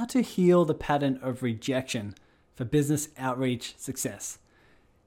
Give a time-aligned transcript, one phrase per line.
[0.00, 2.14] how to heal the pattern of rejection
[2.54, 4.38] for business outreach success.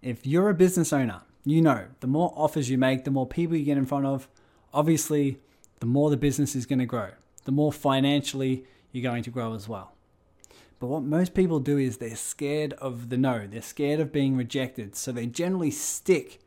[0.03, 3.57] If you're a business owner, you know the more offers you make, the more people
[3.57, 4.27] you get in front of,
[4.71, 5.39] obviously,
[5.79, 7.09] the more the business is going to grow,
[7.45, 9.93] the more financially you're going to grow as well.
[10.79, 14.37] But what most people do is they're scared of the no, they're scared of being
[14.37, 14.95] rejected.
[14.95, 16.39] So they generally stick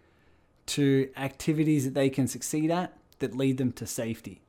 [0.66, 4.42] to activities that they can succeed at that lead them to safety.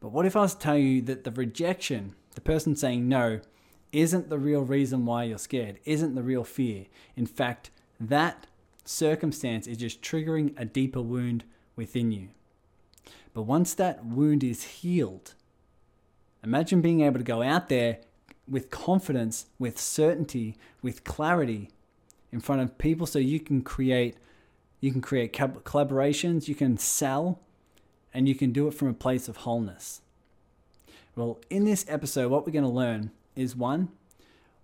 [0.00, 3.40] But what if I was to tell you that the rejection, the person saying no,
[3.90, 6.86] isn't the real reason why you're scared, isn't the real fear?
[7.16, 8.46] In fact, that
[8.84, 11.42] circumstance is just triggering a deeper wound
[11.74, 12.28] within you.
[13.34, 15.34] But once that wound is healed,
[16.44, 17.98] imagine being able to go out there
[18.46, 21.70] with confidence, with certainty, with clarity
[22.30, 24.16] in front of people so you can create
[24.78, 27.40] you can create collaborations, you can sell,
[28.14, 30.02] and you can do it from a place of wholeness.
[31.18, 33.88] Well, in this episode, what we're going to learn is one,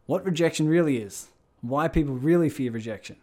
[0.06, 1.26] what rejection really is,
[1.62, 3.16] why people really fear rejection.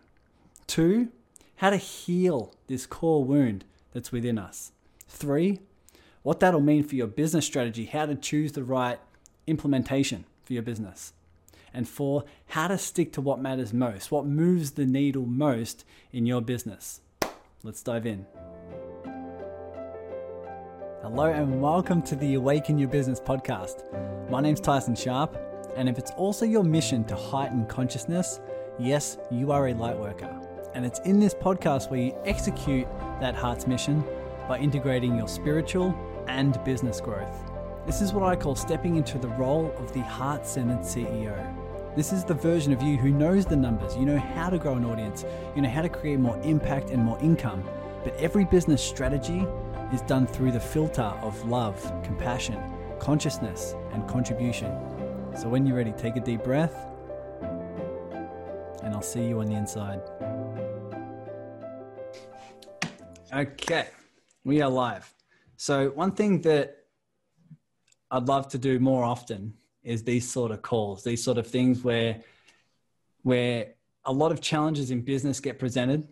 [0.67, 1.08] Two,
[1.55, 4.73] how to heal this core wound that's within us.
[5.08, 5.61] Three,
[6.23, 9.00] what that'll mean for your business strategy, how to choose the right
[9.48, 11.14] implementation for your business.
[11.73, 16.25] And four, how to stick to what matters most, what moves the needle most in
[16.25, 17.00] your business.
[17.64, 18.25] Let's dive in.
[21.03, 23.85] Hello, and welcome to the Awaken Your Business podcast.
[24.30, 25.35] My name's Tyson Sharp,
[25.75, 28.39] and if it's also your mission to heighten consciousness,
[28.77, 30.30] yes, you are a light worker.
[30.75, 32.88] And it's in this podcast where you execute
[33.19, 34.03] that heart's mission
[34.47, 37.52] by integrating your spiritual and business growth.
[37.88, 41.36] This is what I call stepping into the role of the heart centered CEO.
[41.95, 44.75] This is the version of you who knows the numbers, you know how to grow
[44.75, 47.67] an audience, you know how to create more impact and more income.
[48.03, 49.47] But every business strategy
[49.94, 52.59] is done through the filter of love, compassion,
[53.00, 54.72] consciousness, and contribution.
[55.36, 56.75] So when you're ready, take a deep breath,
[58.83, 60.02] and I'll see you on the inside.
[63.33, 63.88] Okay,
[64.43, 65.14] we are live.
[65.55, 66.77] So, one thing that
[68.10, 71.83] I'd love to do more often is these sort of calls, these sort of things
[71.83, 72.20] where
[73.23, 73.73] where
[74.05, 76.08] a lot of challenges in business get presented.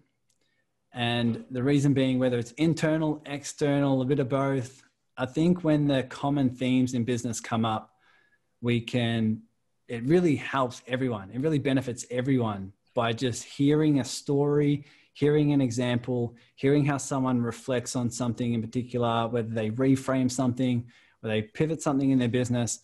[0.94, 4.84] And the reason being whether it's internal, external, a bit of both.
[5.18, 7.92] I think when the common themes in business come up,
[8.62, 9.42] we can
[9.88, 11.32] it really helps everyone.
[11.32, 17.42] It really benefits everyone by just hearing a story, hearing an example, hearing how someone
[17.42, 20.86] reflects on something in particular, whether they reframe something,
[21.24, 22.80] or they pivot something in their business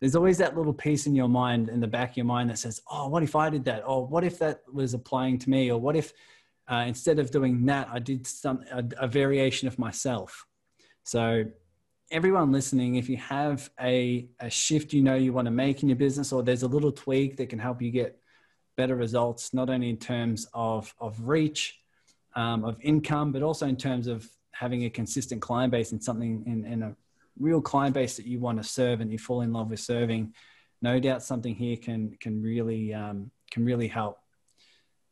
[0.00, 2.58] there's always that little piece in your mind in the back of your mind that
[2.58, 5.70] says oh what if i did that or what if that was applying to me
[5.70, 6.12] or what if
[6.68, 10.46] uh, instead of doing that i did some a, a, variation of myself
[11.04, 11.44] so
[12.10, 15.88] everyone listening if you have a, a shift you know you want to make in
[15.88, 18.18] your business or there's a little tweak that can help you get
[18.76, 21.80] better results not only in terms of of reach
[22.34, 26.42] um, of income but also in terms of having a consistent client base and something
[26.46, 26.94] in, in a
[27.38, 30.34] real client base that you want to serve and you fall in love with serving,
[30.82, 34.18] no doubt something here can can really um, can really help.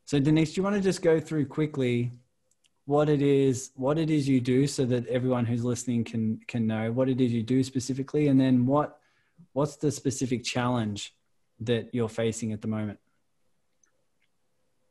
[0.08, 2.12] So Denise, do you want to just go through quickly
[2.86, 6.66] what it is what it is you do so that everyone who's listening can can
[6.66, 9.00] know what it is you do specifically and then what
[9.52, 11.14] what's the specific challenge
[11.60, 12.98] that you're facing at the moment?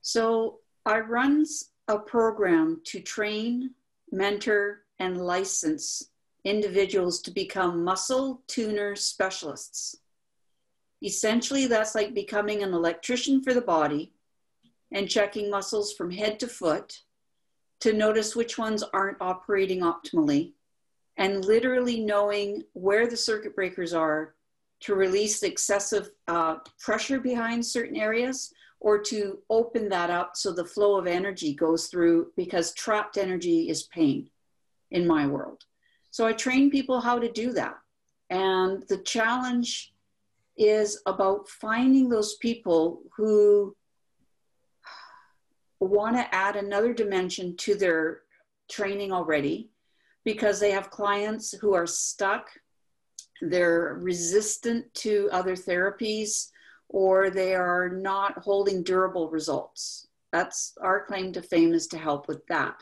[0.04, 3.72] So I runs a program to train,
[4.12, 6.12] mentor, and license
[6.44, 9.96] individuals to become muscle tuner specialists.
[11.02, 14.12] Essentially, that's like becoming an electrician for the body
[14.92, 17.02] and checking muscles from head to foot
[17.80, 20.54] to notice which ones aren't operating optimally
[21.18, 24.36] and literally knowing where the circuit breakers are
[24.80, 30.52] to release the excessive uh, pressure behind certain areas or to open that up so
[30.52, 34.30] the flow of energy goes through because trapped energy is pain
[34.92, 35.64] in my world.
[36.12, 37.76] So I train people how to do that.
[38.30, 39.94] And the challenge
[40.58, 43.76] is about finding those people who
[45.80, 48.22] want to add another dimension to their
[48.70, 49.70] training already
[50.24, 52.50] because they have clients who are stuck,
[53.42, 56.50] they're resistant to other therapies,
[56.90, 60.08] or they are not holding durable results.
[60.32, 62.76] That's our claim to fame is to help with that.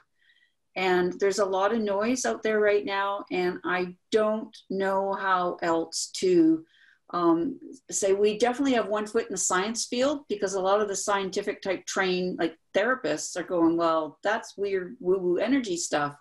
[0.76, 5.58] And there's a lot of noise out there right now, and I don't know how
[5.62, 6.66] else to
[7.16, 7.58] um,
[7.90, 10.96] say we definitely have one foot in the science field because a lot of the
[10.98, 16.14] scientific type trained like therapists are going, well, that's weird woo woo energy stuff.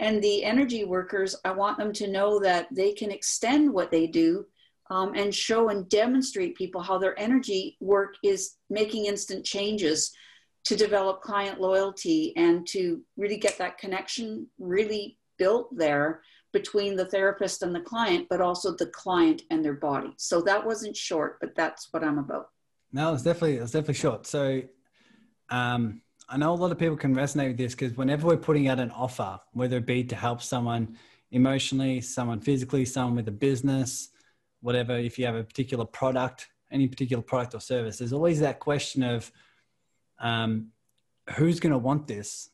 [0.00, 4.06] And the energy workers, I want them to know that they can extend what they
[4.06, 4.46] do
[4.90, 10.10] um, and show and demonstrate people how their energy work is making instant changes
[10.64, 16.22] to develop client loyalty and to really get that connection really built there
[16.54, 20.14] between the therapist and the client, but also the client and their body.
[20.16, 22.46] So that wasn't short, but that's what I'm about.
[22.92, 24.26] No, it's definitely it's definitely short.
[24.26, 24.62] So
[25.50, 28.68] um, I know a lot of people can resonate with this because whenever we're putting
[28.68, 30.96] out an offer, whether it be to help someone
[31.32, 34.08] emotionally, someone physically, someone with a business,
[34.60, 38.60] whatever, if you have a particular product, any particular product or service, there's always that
[38.60, 39.30] question of
[40.20, 40.68] um,
[41.36, 42.48] who's going to want this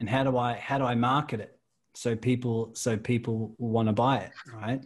[0.00, 1.59] and how do I how do I market it
[1.94, 4.82] so people so people want to buy it, right?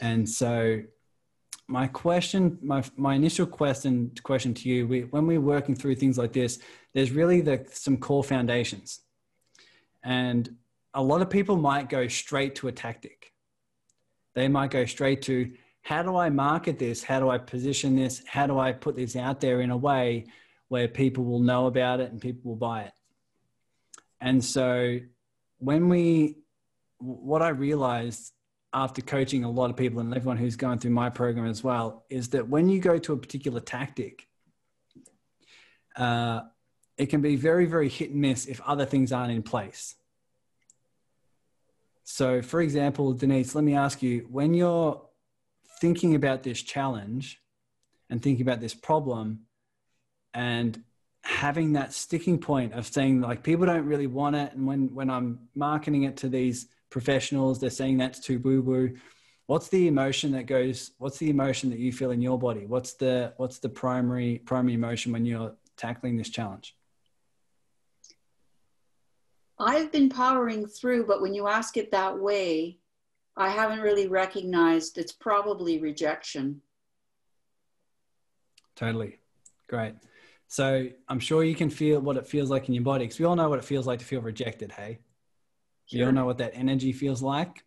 [0.00, 0.82] And so
[1.68, 6.18] my question, my, my initial question question to you, we, when we're working through things
[6.18, 6.58] like this,
[6.92, 9.00] there's really the, some core foundations.
[10.04, 10.56] And
[10.94, 13.32] a lot of people might go straight to a tactic.
[14.34, 15.52] They might go straight to
[15.82, 17.02] how do I market this?
[17.02, 18.22] How do I position this?
[18.26, 20.26] How do I put this out there in a way
[20.68, 22.92] where people will know about it and people will buy it?
[24.20, 24.98] And so
[25.62, 26.38] when we,
[26.98, 28.32] what I realized
[28.72, 32.04] after coaching a lot of people and everyone who's going through my program as well
[32.10, 34.26] is that when you go to a particular tactic,
[35.96, 36.40] uh,
[36.98, 39.94] it can be very, very hit and miss if other things aren't in place.
[42.02, 45.00] So, for example, Denise, let me ask you when you're
[45.80, 47.40] thinking about this challenge
[48.10, 49.42] and thinking about this problem
[50.34, 50.82] and
[51.32, 54.52] having that sticking point of saying like people don't really want it.
[54.52, 58.94] And when when i'm marketing it to these professionals they're saying that's too boo boo
[59.46, 62.66] what's the emotion that goes what's the emotion that you feel in your body?
[62.66, 66.76] What's the what's the primary primary emotion when you're tackling this challenge?
[69.58, 72.78] I've been powering through but when you ask it that way
[73.36, 76.60] i haven't really recognized it's probably rejection.
[78.76, 79.18] Totally.
[79.68, 79.94] Great
[80.52, 83.24] so i'm sure you can feel what it feels like in your body because we
[83.24, 84.98] all know what it feels like to feel rejected hey
[85.86, 86.00] Sure.
[86.00, 87.64] You all know what that energy feels like?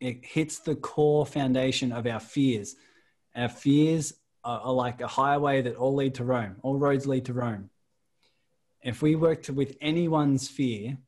[0.00, 2.74] It hits the core foundation of our fears.
[3.36, 6.56] Our fears are, are like a highway that all lead to Rome.
[6.62, 7.70] All roads lead to Rome.
[8.82, 10.98] If we work to, with anyone's fear,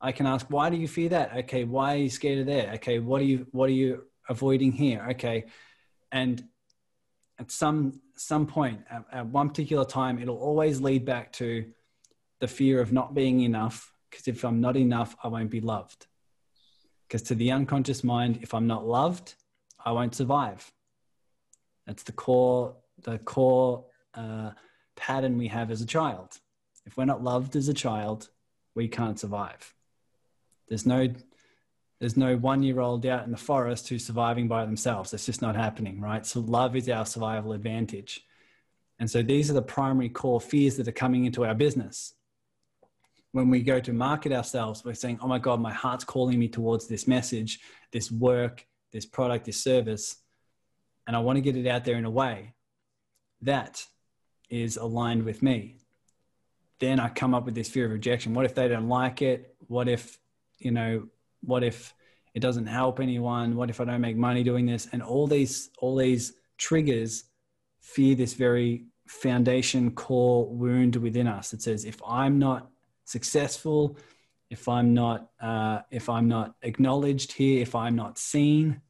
[0.00, 1.36] I can ask, why do you fear that?
[1.38, 2.74] Okay, why are you scared of that?
[2.74, 5.06] Okay, what are you what are you avoiding here?
[5.12, 5.46] Okay,
[6.12, 6.44] and
[7.38, 11.66] at some some point, at, at one particular time, it'll always lead back to
[12.40, 16.06] the fear of not being enough because if I'm not enough, I won't be loved.
[17.06, 19.34] Because to the unconscious mind, if I'm not loved,
[19.84, 20.72] I won't survive.
[21.86, 23.84] That's the core, the core
[24.14, 24.52] uh,
[24.96, 26.38] pattern we have as a child.
[26.84, 28.28] If we're not loved as a child,
[28.74, 29.74] we can't survive.
[30.68, 31.08] There's no,
[31.98, 35.14] there's no one-year-old out in the forest who's surviving by themselves.
[35.14, 36.26] It's just not happening, right?
[36.26, 38.20] So love is our survival advantage.
[38.98, 42.14] And so these are the primary core fears that are coming into our business
[43.36, 46.48] when we go to market ourselves, we're saying, oh my God, my heart's calling me
[46.48, 47.60] towards this message,
[47.92, 50.16] this work, this product, this service.
[51.06, 52.54] And I want to get it out there in a way
[53.42, 53.84] that
[54.48, 55.80] is aligned with me.
[56.80, 58.32] Then I come up with this fear of rejection.
[58.32, 59.54] What if they don't like it?
[59.66, 60.18] What if,
[60.58, 61.06] you know,
[61.42, 61.94] what if
[62.34, 63.56] it doesn't help anyone?
[63.56, 64.88] What if I don't make money doing this?
[64.92, 67.24] And all these, all these triggers
[67.80, 72.68] fear this very foundation core wound within us that says, if I'm not
[73.04, 73.96] successful,
[74.50, 78.80] if I'm not uh, if I'm not acknowledged here, if I'm not seen,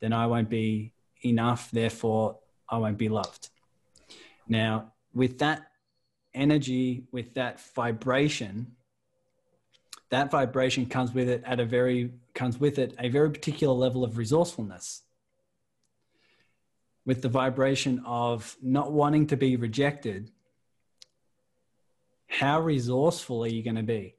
[0.00, 1.70] then I won't be enough.
[1.70, 3.50] Therefore, I won't be loved.
[4.48, 5.70] Now, with that
[6.32, 8.72] energy, with that vibration,
[10.14, 14.04] that vibration comes with it at a very comes with it a very particular level
[14.04, 15.02] of resourcefulness.
[17.04, 20.30] With the vibration of not wanting to be rejected,
[22.28, 24.14] how resourceful are you going to be?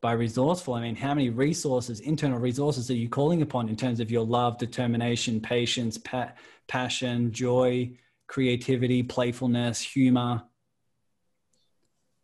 [0.00, 4.00] By resourceful, I mean, how many resources, internal resources, are you calling upon in terms
[4.00, 6.32] of your love, determination, patience, pa-
[6.68, 7.92] passion, joy,
[8.28, 10.42] creativity, playfulness, humor?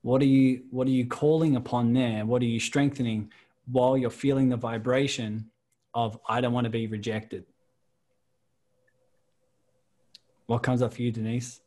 [0.06, 2.24] What are you What are you calling upon there?
[2.24, 3.32] What are you strengthening
[3.66, 5.50] while you're feeling the vibration
[5.94, 7.44] of I don't want to be rejected?
[10.46, 11.60] What comes up for you, Denise?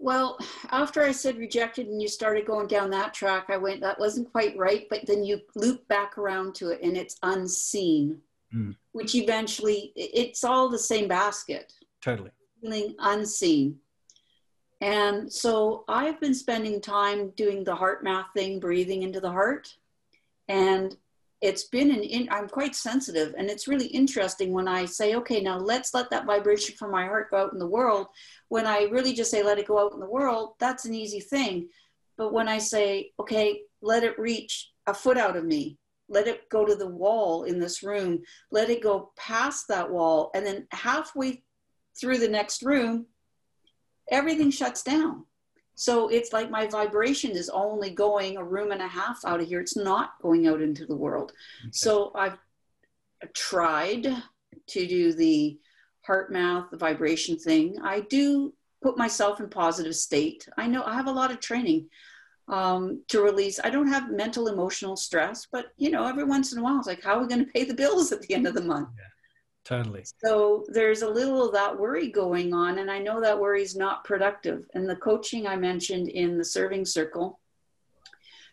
[0.00, 0.36] Well,
[0.72, 4.32] after I said rejected and you started going down that track, I went, that wasn't
[4.32, 4.88] quite right.
[4.90, 8.18] But then you loop back around to it and it's unseen,
[8.52, 8.74] mm.
[8.90, 11.72] which eventually, it's all the same basket.
[12.02, 12.32] Totally.
[12.60, 13.78] Feeling unseen.
[14.84, 19.74] And so I've been spending time doing the HeartMath thing, breathing into the heart.
[20.46, 20.94] And
[21.40, 23.34] it's been an in, i'm quite sensitive.
[23.38, 27.04] And it's really interesting when i say okay now let's let that vibration from my
[27.06, 28.08] heart go out in the world.
[28.48, 31.20] When i really just say let it go out in the world that's an easy
[31.20, 31.68] thing.
[32.18, 35.78] But when i say okay let it reach a foot out of me
[36.10, 40.30] let it go to the wall in this room let it go past that wall.
[40.34, 41.42] And then halfway
[41.98, 43.06] through the next room
[44.10, 45.24] everything shuts down
[45.74, 49.48] so it's like my vibration is only going a room and a half out of
[49.48, 49.60] here.
[49.60, 51.32] It's not going out into the world.
[51.62, 51.70] Okay.
[51.72, 52.38] So I've
[53.34, 54.06] tried
[54.68, 55.58] to do the
[56.08, 57.76] HeartMath, the vibration thing.
[57.82, 60.46] I do put myself in positive state.
[60.56, 61.88] I know I have a lot of training
[62.48, 63.58] um, to release.
[63.62, 66.86] I don't have mental, emotional stress, but you know, every once in a while, it's
[66.86, 68.90] like, how are we going to pay the bills at the end of the month?
[68.96, 69.04] Yeah.
[69.64, 70.04] Totally.
[70.22, 73.74] So there's a little of that worry going on, and I know that worry is
[73.74, 74.66] not productive.
[74.74, 77.40] And the coaching I mentioned in the serving circle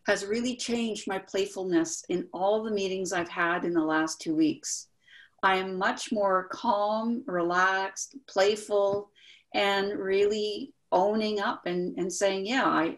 [0.08, 4.36] has really changed my playfulness in all the meetings I've had in the last two
[4.36, 4.88] weeks.
[5.44, 9.10] I am much more calm, relaxed, playful,
[9.53, 12.98] and really owning up and, and saying, yeah, I,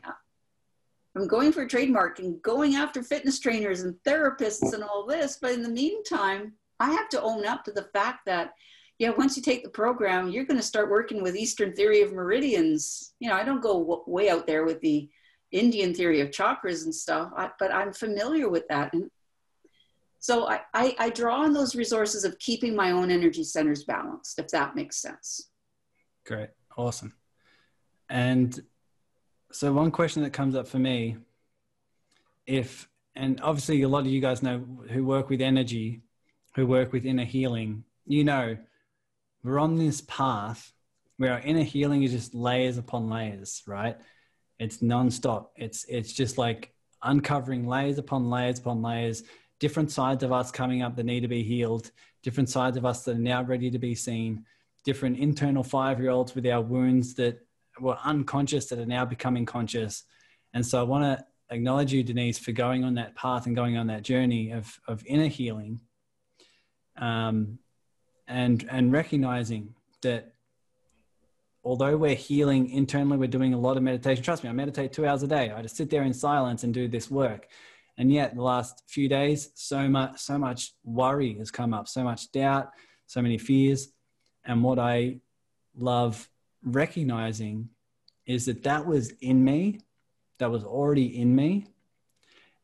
[1.16, 5.38] I'm going for a trademark and going after fitness trainers and therapists and all this.
[5.42, 8.54] But in the meantime, I have to own up to the fact that,
[9.00, 12.12] yeah, once you take the program, you're going to start working with Eastern theory of
[12.12, 13.14] meridians.
[13.22, 15.10] You know, I don't go way out there with the
[15.52, 18.92] Indian theory of chakras and stuff, I, but I'm familiar with that.
[18.94, 19.10] And
[20.20, 24.40] so I, I, I draw on those resources of keeping my own energy centers balanced,
[24.40, 25.50] if that makes sense.
[26.26, 26.50] Great.
[26.78, 27.14] Awesome.
[28.10, 28.62] And
[29.52, 31.18] so one question that comes up for me,
[32.46, 36.02] if, and obviously a lot of you guys know who work with energy,
[36.56, 38.58] who work with inner healing, you know,
[39.44, 40.72] we're on this path
[41.18, 43.98] where our inner healing is just layers upon layers, right?
[44.60, 45.48] It's nonstop.
[45.56, 49.24] It's it's just like uncovering layers upon layers upon layers,
[49.60, 51.92] different sides of us coming up that need to be healed,
[52.22, 54.46] different sides of us that are now ready to be seen,
[54.84, 57.40] different internal five year olds with our wounds that
[57.80, 60.04] were unconscious that are now becoming conscious.
[60.54, 63.78] And so I want to acknowledge you, Denise, for going on that path and going
[63.78, 65.82] on that journey of, of inner healing
[66.98, 67.60] um,
[68.28, 70.34] and and recognizing that
[71.64, 74.24] although we're healing internally, we're doing a lot of meditation.
[74.24, 75.52] Trust me, I meditate two hours a day.
[75.52, 77.48] I just sit there in silence and do this work.
[77.98, 82.04] And yet, the last few days, so much, so much worry has come up, so
[82.04, 82.72] much doubt,
[83.06, 83.90] so many fears.
[84.46, 85.20] And what I
[85.76, 86.28] love
[86.64, 87.70] recognizing
[88.26, 89.80] is that that was in me,
[90.40, 91.68] that was already in me,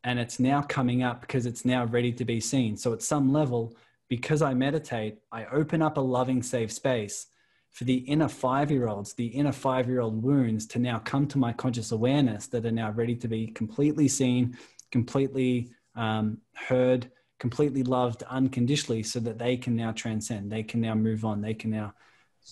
[0.04, 2.76] and it's now coming up because it's now ready to be seen.
[2.76, 3.76] So, at some level,
[4.10, 7.28] because I meditate, I open up a loving, safe space
[7.72, 11.28] for the inner five year olds, the inner five year old wounds to now come
[11.28, 14.58] to my conscious awareness that are now ready to be completely seen,
[14.92, 20.52] completely um, heard, completely loved unconditionally so that they can now transcend.
[20.52, 21.42] They can now move on.
[21.42, 21.94] They can now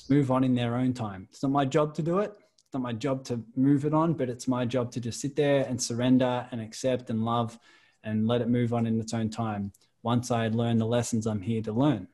[0.10, 1.28] move on in their own time.
[1.32, 2.32] It's not my job to do it.
[2.64, 5.36] It's not my job to move it on, but it's my job to just sit
[5.36, 7.58] there and surrender and accept and love
[8.04, 9.72] and let it move on in its own time
[10.08, 12.08] once I learn the lessons I'm here to learn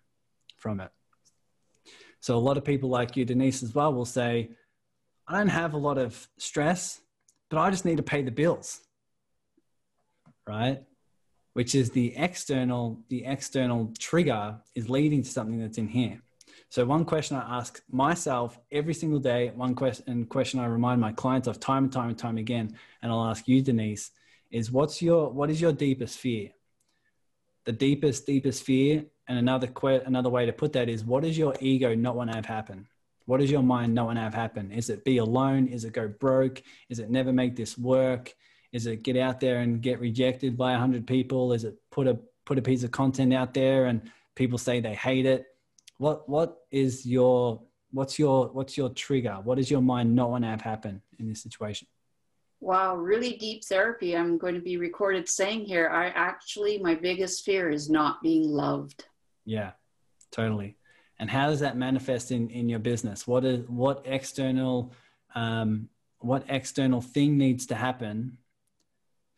[0.57, 0.89] from it.
[2.21, 4.49] So a lot of people like you, Denise, as well, will say,
[5.27, 7.01] I don't have a lot of stress,
[7.49, 8.81] but I just need to pay the bills.
[10.47, 10.81] Right?
[11.53, 16.19] Which is the external, the external trigger is leading to something that's in here.
[16.69, 21.11] So one question I ask myself every single day, one question question I remind my
[21.11, 24.09] clients of time and time and time again, and I'll ask you, Denise,
[24.49, 26.49] is what's your what is your deepest fear?
[27.65, 29.05] The deepest, deepest fear.
[29.27, 32.29] And another que- another way to put that is, what does your ego not want
[32.29, 32.87] to have happen?
[33.25, 34.71] What does your mind not want to have happen?
[34.71, 35.67] Is it be alone?
[35.67, 36.61] Is it go broke?
[36.89, 38.33] Is it never make this work?
[38.73, 41.53] Is it get out there and get rejected by hundred people?
[41.53, 44.95] Is it put a put a piece of content out there and people say they
[44.95, 45.45] hate it?
[45.99, 49.37] What what is your what's your what's your trigger?
[49.43, 51.87] What does your mind not want to have happen in this situation?
[52.63, 54.15] Wow, really deep therapy.
[54.15, 58.47] I'm going to be recorded saying here, I actually, my biggest fear is not being
[58.47, 59.03] loved.
[59.43, 59.71] Yeah,
[60.31, 60.77] totally.
[61.19, 63.27] And how does that manifest in, in your business?
[63.27, 64.93] What is, what external,
[65.35, 65.89] um,
[66.19, 68.37] what external thing needs to happen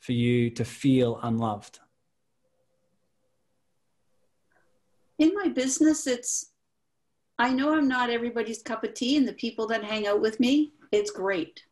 [0.02, 1.80] for you to feel unloved?
[5.18, 6.52] In my business, it's,
[7.40, 10.40] I know I'm not everybody's cup of tea and the people that hang out with
[10.40, 11.64] me, it's great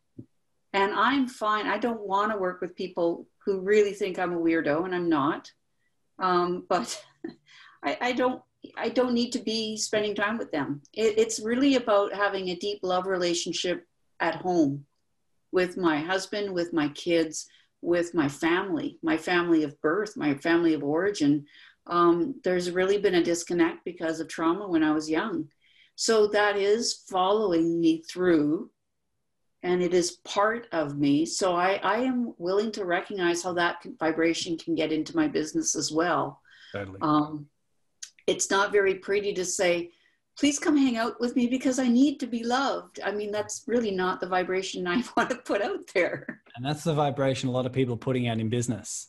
[0.74, 1.68] and I'm fine.
[1.68, 5.08] I don't want to work with people who really think I'm a weirdo, and I'm
[5.08, 5.52] not.
[6.20, 7.04] Um, but
[7.84, 8.42] I, I, don't.
[8.76, 10.82] I don't need to be spending time with them.
[10.94, 13.86] It, it's really about having a deep love relationship
[14.20, 14.86] at home
[15.52, 17.48] with my husband, with my kids,
[17.82, 21.46] with my family, my family of birth, my family of origin.
[21.86, 25.50] Um, there's really been a disconnect because of trauma when I was young.
[25.96, 28.72] So that is following me through
[29.64, 31.26] and it is part of me.
[31.26, 35.76] So I, I am willing to recognize how that vibration can get into my business
[35.76, 36.42] as well.
[36.74, 37.00] Totally.
[37.02, 37.48] Um,
[38.28, 39.92] it's not very pretty to say,
[40.38, 43.00] please come hang out with me because I need to be loved.
[43.04, 46.42] I mean, that's really not the vibration I want to put out there.
[46.56, 49.08] And that's the vibration a lot of people are putting out in business.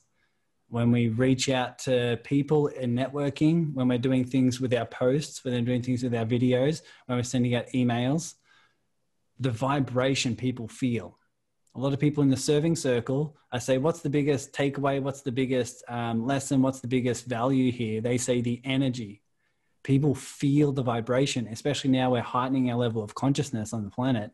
[0.68, 5.44] When we reach out to people in networking, when we're doing things with our posts,
[5.44, 8.34] when we're doing things with our videos, when we're sending out emails,
[9.44, 11.18] the vibration people feel.
[11.76, 15.00] A lot of people in the serving circle, I say, what's the biggest takeaway?
[15.00, 16.62] What's the biggest um, lesson?
[16.62, 18.00] What's the biggest value here?
[18.00, 19.22] They say the energy
[19.84, 24.32] people feel the vibration, especially now we're heightening our level of consciousness on the planet.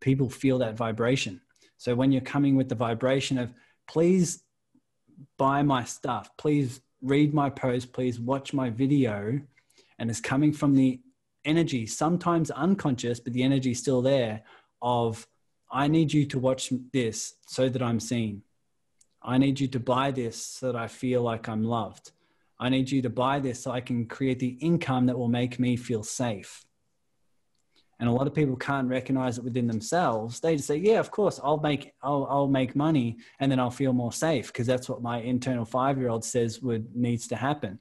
[0.00, 1.40] People feel that vibration.
[1.78, 3.54] So when you're coming with the vibration of,
[3.86, 4.42] please
[5.38, 9.40] buy my stuff, please read my post, please watch my video,
[9.98, 11.00] and it's coming from the
[11.48, 14.42] energy, sometimes unconscious, but the energy is still there
[14.82, 15.26] of,
[15.70, 18.42] I need you to watch this so that I'm seen.
[19.22, 22.12] I need you to buy this so that I feel like I'm loved.
[22.60, 25.58] I need you to buy this so I can create the income that will make
[25.58, 26.64] me feel safe.
[28.00, 30.38] And a lot of people can't recognize it within themselves.
[30.38, 33.72] They just say, "Yeah, of course, I'll make I'll, I'll make money, and then I'll
[33.72, 37.36] feel more safe because that's what my internal five year old says would needs to
[37.36, 37.80] happen."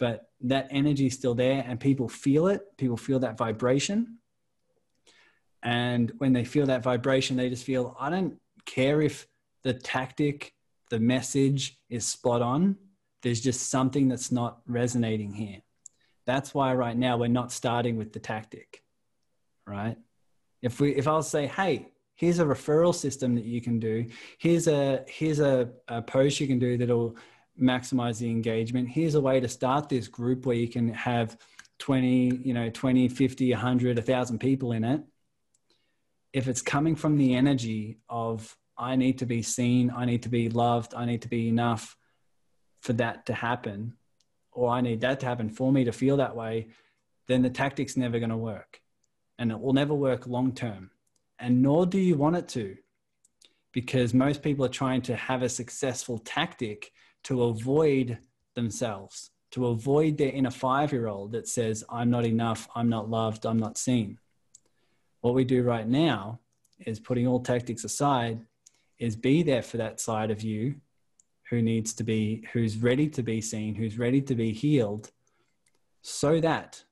[0.00, 2.62] But that energy is still there, and people feel it.
[2.76, 4.18] People feel that vibration,
[5.62, 9.28] and when they feel that vibration, they just feel, "I don't care if
[9.62, 10.54] the tactic,
[10.88, 12.76] the message is spot on
[13.22, 15.58] there's just something that's not resonating here.
[16.26, 18.82] That's why right now we're not starting with the tactic,
[19.66, 19.96] right?
[20.62, 24.06] If we, if I'll say, hey, here's a referral system that you can do.
[24.38, 27.16] Here's a here's a, a post you can do that'll
[27.60, 28.88] maximize the engagement.
[28.88, 31.36] Here's a way to start this group where you can have
[31.78, 35.02] 20, you know, 20, 50, 100, 1,000 people in it.
[36.32, 40.28] If it's coming from the energy of I need to be seen, I need to
[40.28, 41.96] be loved, I need to be enough,
[42.80, 43.94] for that to happen,
[44.52, 46.68] or I need that to happen for me to feel that way,
[47.28, 48.80] then the tactic's never going to work.
[49.38, 50.90] And it will never work long term.
[51.38, 52.76] And nor do you want it to,
[53.72, 56.92] because most people are trying to have a successful tactic
[57.24, 58.18] to avoid
[58.54, 63.10] themselves, to avoid their inner five year old that says, I'm not enough, I'm not
[63.10, 64.18] loved, I'm not seen.
[65.20, 66.40] What we do right now
[66.86, 68.40] is putting all tactics aside,
[68.98, 70.76] is be there for that side of you
[71.50, 75.10] who needs to be, who's ready to be seen, who's ready to be healed,
[76.02, 76.84] so that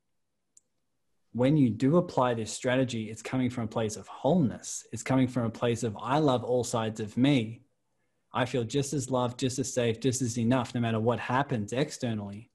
[1.32, 4.86] when you do apply this strategy, it's coming from a place of wholeness.
[4.92, 7.60] It's coming from a place of, I love all sides of me.
[8.38, 11.72] I feel just as loved, just as safe, just as enough, no matter what happens
[11.72, 12.50] externally.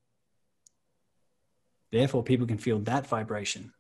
[1.92, 3.74] Therefore, people can feel that vibration.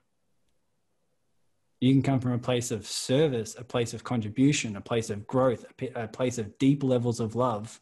[1.80, 5.26] You can come from a place of service, a place of contribution, a place of
[5.26, 5.63] growth,
[5.96, 7.80] a place of deep levels of love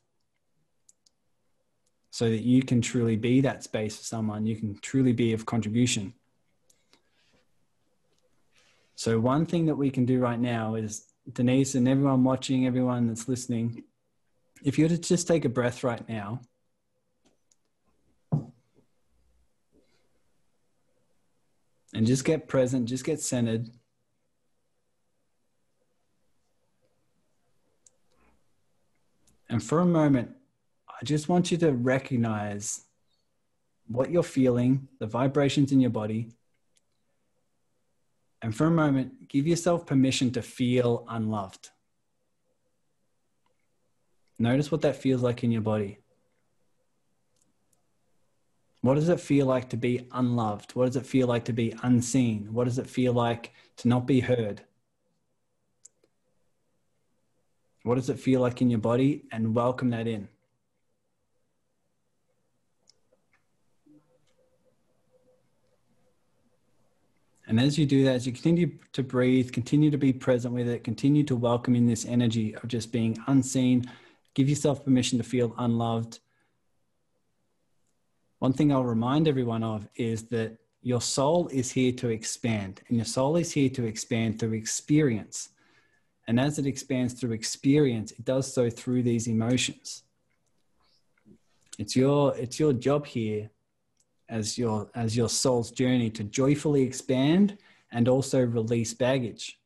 [2.12, 5.47] so that you can truly be that space for someone, you can truly be of
[5.47, 6.13] contribution.
[8.93, 13.07] So, one thing that we can do right now is Denise and everyone watching, everyone
[13.07, 13.84] that's listening,
[14.63, 16.41] if you were to just take a breath right now,
[21.93, 23.69] and just get present, just get centered.
[29.50, 30.32] And for a moment,
[30.89, 32.82] I just want you to recognize
[33.88, 36.32] what you're feeling, the vibrations in your body.
[38.41, 41.69] And for a moment, give yourself permission to feel unloved.
[44.41, 45.99] Notice what that feels like in your body.
[48.82, 50.71] What does it feel like to be unloved?
[50.71, 52.51] What does it feel like to be unseen?
[52.51, 54.63] What does it feel like to not be heard?
[57.84, 59.25] What does it feel like in your body?
[59.32, 60.27] And welcome that in.
[67.45, 70.67] And as you do that, as you continue to breathe, continue to be present with
[70.67, 73.86] it, continue to welcome in this energy of just being unseen,
[74.33, 76.19] give yourself permission to feel unloved.
[78.39, 82.97] One thing I'll remind everyone of is that your soul is here to expand, and
[82.97, 85.49] your soul is here to expand through experience.
[86.27, 90.03] And as it expands through experience, it does so through these emotions.
[91.77, 93.49] It's your, it's your job here
[94.31, 97.57] as your as your soul's journey to joyfully expand
[97.91, 99.59] and also release baggage.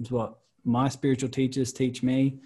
[0.00, 2.40] It's what my spiritual teachers teach me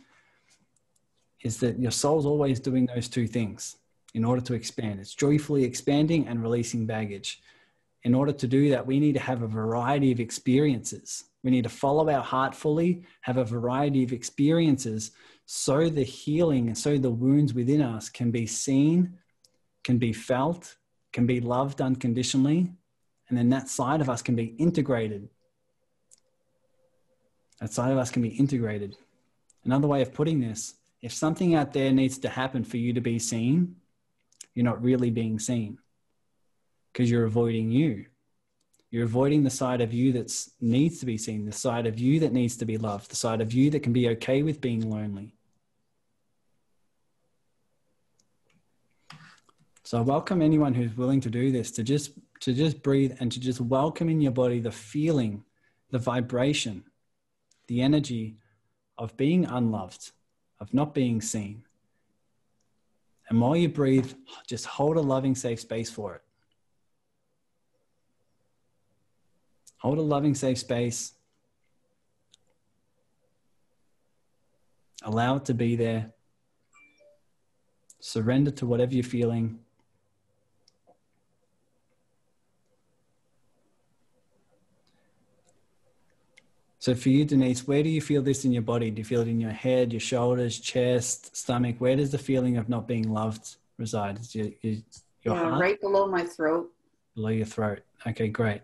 [1.43, 3.77] is that your soul's always doing those two things
[4.15, 5.01] in order to expand.
[5.01, 7.41] It's joyfully expanding and releasing baggage.
[8.03, 11.25] In order to do that, we need to have a variety of experiences.
[11.43, 15.13] We need to follow our heart fully, have a variety of experiences
[15.53, 19.19] so the healing and so the wounds within us can be seen,
[19.83, 20.77] can be felt,
[21.13, 22.73] can be loved unconditionally,
[23.29, 25.29] and then that side of us can be integrated.
[27.61, 28.97] That side of us can be integrated.
[29.65, 33.01] Another way of putting this if something out there needs to happen for you to
[33.01, 33.77] be seen,
[34.55, 35.79] you're not really being seen
[36.93, 38.07] because you're avoiding you.
[38.91, 42.21] You're avoiding the side of you that needs to be seen, the side of you
[42.21, 44.91] that needs to be loved, the side of you that can be okay with being
[44.91, 45.35] lonely.
[49.85, 53.31] So I welcome anyone who's willing to do this to just to just breathe and
[53.33, 55.45] to just welcome in your body the feeling,
[55.91, 56.85] the vibration,
[57.67, 58.37] the energy
[58.97, 60.13] of being unloved,
[60.61, 61.63] of not being seen.
[63.29, 64.13] And while you breathe,
[64.47, 66.23] just hold a loving, safe space for it.
[69.79, 71.13] Hold a loving, safe space.
[75.03, 76.13] Allow it to be there.
[78.01, 79.61] Surrender to whatever you're feeling.
[86.81, 88.91] So for you, Denise, where do you feel this in your body?
[88.91, 91.77] Do you feel it in your head, your shoulders, chest, stomach?
[91.79, 94.19] Where does the feeling of not being loved reside?
[94.19, 94.77] Is your, your,
[95.23, 95.61] your yeah, heart?
[95.61, 96.73] right below my throat.
[97.15, 97.81] Below your throat.
[98.07, 98.63] Okay, great.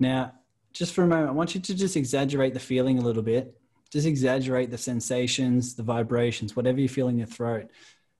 [0.00, 0.32] Now,
[0.72, 3.56] just for a moment, I want you to just exaggerate the feeling a little bit.
[3.88, 7.70] Just exaggerate the sensations, the vibrations, whatever you feel in your throat.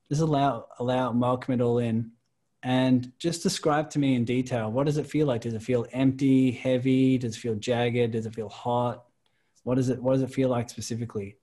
[0.09, 2.13] Just allow, allow, welcome it all in,
[2.63, 4.71] and just describe to me in detail.
[4.71, 5.41] What does it feel like?
[5.41, 7.19] Does it feel empty, heavy?
[7.19, 8.13] Does it feel jagged?
[8.13, 9.05] Does it feel hot?
[9.65, 11.37] What does it What does it feel like specifically?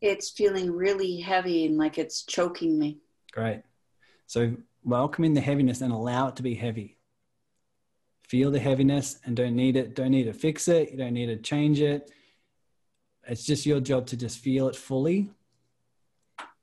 [0.00, 2.98] It's feeling really heavy and like it's choking me.
[3.32, 3.62] Great.
[4.26, 6.98] So welcome in the heaviness and allow it to be heavy.
[8.28, 9.94] Feel the heaviness and don't need it.
[9.94, 10.90] Don't need to fix it.
[10.90, 12.10] You don't need to change it.
[13.28, 15.30] It's just your job to just feel it fully.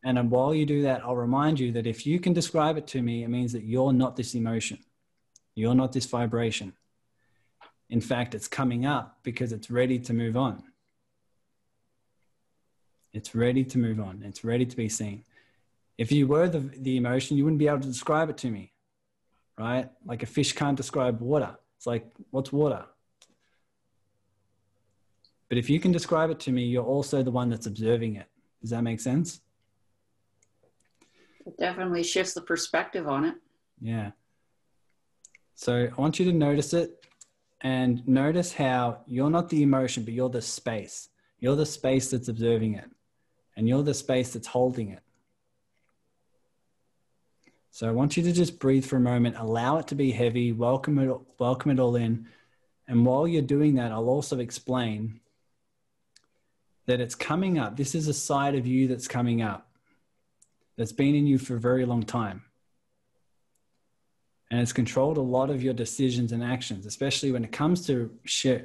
[0.03, 3.01] And while you do that, I'll remind you that if you can describe it to
[3.01, 4.79] me, it means that you're not this emotion.
[5.55, 6.73] You're not this vibration.
[7.89, 10.63] In fact, it's coming up because it's ready to move on.
[13.13, 14.21] It's ready to move on.
[14.23, 15.23] It's ready to be seen.
[15.97, 18.71] If you were the, the emotion, you wouldn't be able to describe it to me,
[19.57, 19.89] right?
[20.05, 21.57] Like a fish can't describe water.
[21.77, 22.85] It's like, what's water?
[25.49, 28.27] But if you can describe it to me, you're also the one that's observing it.
[28.61, 29.41] Does that make sense?
[31.45, 33.35] It definitely shifts the perspective on it.
[33.81, 34.11] Yeah.
[35.55, 36.98] So I want you to notice it
[37.61, 41.09] and notice how you're not the emotion, but you're the space.
[41.39, 42.89] You're the space that's observing it,
[43.55, 45.01] and you're the space that's holding it.
[47.71, 50.51] So I want you to just breathe for a moment, allow it to be heavy,
[50.51, 52.27] welcome it, welcome it all in.
[52.87, 55.19] And while you're doing that, I'll also explain
[56.87, 57.77] that it's coming up.
[57.77, 59.69] This is a side of you that's coming up,
[60.75, 62.41] that's been in you for a very long time
[64.51, 68.11] and it's controlled a lot of your decisions and actions, especially when it comes to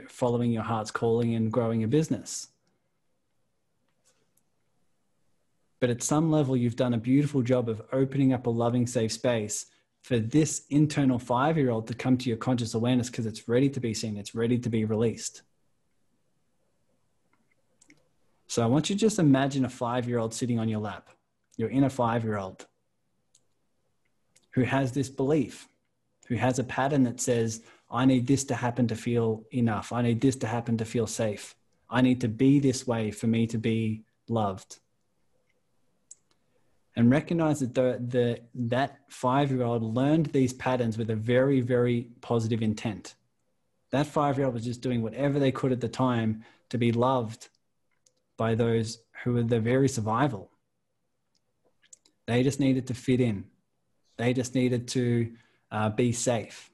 [0.09, 2.49] following your heart's calling and growing a business.
[5.81, 9.13] But at some level, you've done a beautiful job of opening up a loving, safe
[9.13, 9.67] space
[10.03, 13.69] for this internal five year old to come to your conscious awareness because it's ready
[13.69, 15.43] to be seen, it's ready to be released.
[18.47, 21.11] So I want you to just imagine a five year old sitting on your lap,
[21.59, 22.67] your inner five year old
[24.53, 25.69] who has this belief
[26.27, 29.93] who has a pattern that says, I need this to happen to feel enough.
[29.93, 31.55] I need this to happen to feel safe.
[31.89, 34.81] I need to be this way for me to be loved.
[36.97, 41.61] And recognize that the, the, that five year old learned these patterns with a very,
[41.61, 43.15] very positive intent.
[43.91, 46.93] That five year old was just doing whatever they could at the time to be
[46.93, 47.49] loved
[48.37, 50.51] by those who were their very survival.
[52.27, 53.45] They just needed to fit in.
[54.17, 55.33] They just needed to
[55.75, 56.71] uh, be safe.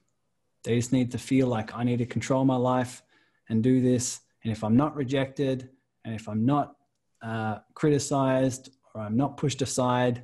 [0.63, 3.01] They just need to feel like I need to control my life
[3.49, 4.21] and do this.
[4.43, 5.69] And if I'm not rejected,
[6.05, 6.75] and if I'm not
[7.23, 10.23] uh, criticized, or I'm not pushed aside,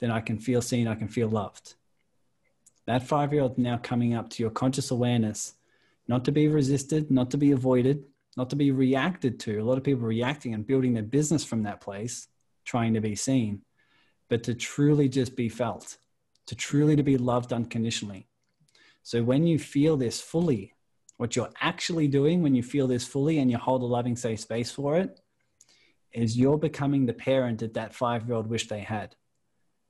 [0.00, 1.74] then I can feel seen, I can feel loved.
[2.86, 5.54] That five year old now coming up to your conscious awareness,
[6.08, 8.04] not to be resisted, not to be avoided,
[8.36, 9.58] not to be reacted to.
[9.58, 12.28] A lot of people reacting and building their business from that place,
[12.64, 13.62] trying to be seen,
[14.30, 15.98] but to truly just be felt
[16.46, 18.26] to truly to be loved unconditionally.
[19.02, 20.72] So when you feel this fully,
[21.16, 24.40] what you're actually doing when you feel this fully and you hold a loving safe
[24.40, 25.20] space for it,
[26.12, 29.14] is you're becoming the parent that that five year old wished they had.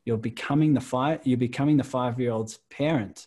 [0.05, 3.27] You're becoming the five, you're becoming the five year old's parent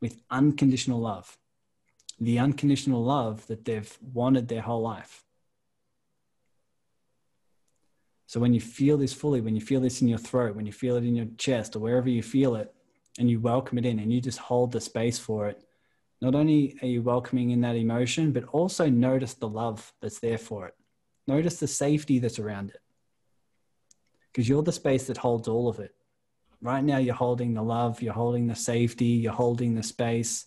[0.00, 1.38] with unconditional love,
[2.20, 5.23] the unconditional love that they've wanted their whole life.
[8.26, 10.72] So when you feel this fully, when you feel this in your throat, when you
[10.72, 12.74] feel it in your chest or wherever you feel it,
[13.18, 15.62] and you welcome it in and you just hold the space for it,
[16.20, 20.38] not only are you welcoming in that emotion, but also notice the love that's there
[20.38, 20.74] for it.
[21.26, 22.80] Notice the safety that's around it.
[24.32, 25.94] Because you're the space that holds all of it.
[26.60, 30.46] Right now, you're holding the love, you're holding the safety, you're holding the space,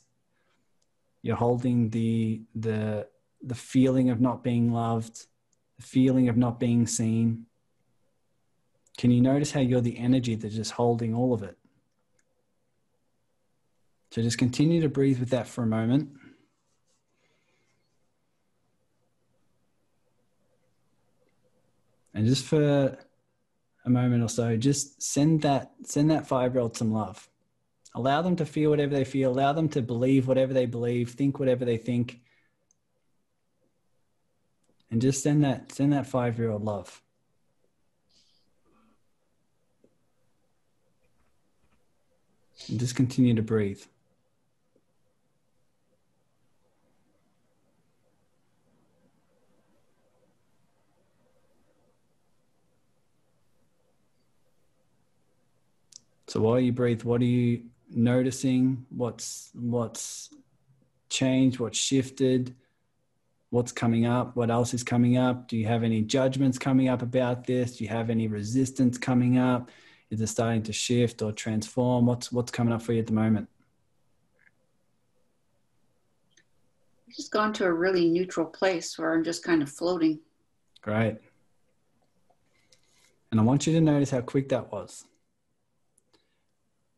[1.21, 3.07] you're holding the, the,
[3.41, 5.27] the feeling of not being loved,
[5.77, 7.45] the feeling of not being seen.
[8.97, 11.57] Can you notice how you're the energy that's just holding all of it?
[14.11, 16.09] So just continue to breathe with that for a moment.
[22.13, 22.97] And just for
[23.85, 27.29] a moment or so, just send that send that five year old some love.
[27.93, 29.31] Allow them to feel whatever they feel.
[29.31, 31.11] Allow them to believe whatever they believe.
[31.11, 32.21] Think whatever they think.
[34.89, 37.03] And just send that send that five year old love.
[42.69, 43.81] And just continue to breathe.
[56.27, 58.85] So while you breathe, what are you noticing?
[58.89, 60.29] What's what's
[61.09, 61.59] changed?
[61.59, 62.53] What's shifted?
[63.49, 64.35] What's coming up?
[64.35, 65.47] What else is coming up?
[65.47, 67.77] Do you have any judgments coming up about this?
[67.77, 69.71] Do you have any resistance coming up?
[70.09, 72.05] Is it starting to shift or transform?
[72.05, 73.49] What's what's coming up for you at the moment?
[77.07, 80.19] I've just gone to a really neutral place where I'm just kind of floating.
[80.81, 81.17] Great.
[83.31, 85.05] And I want you to notice how quick that was.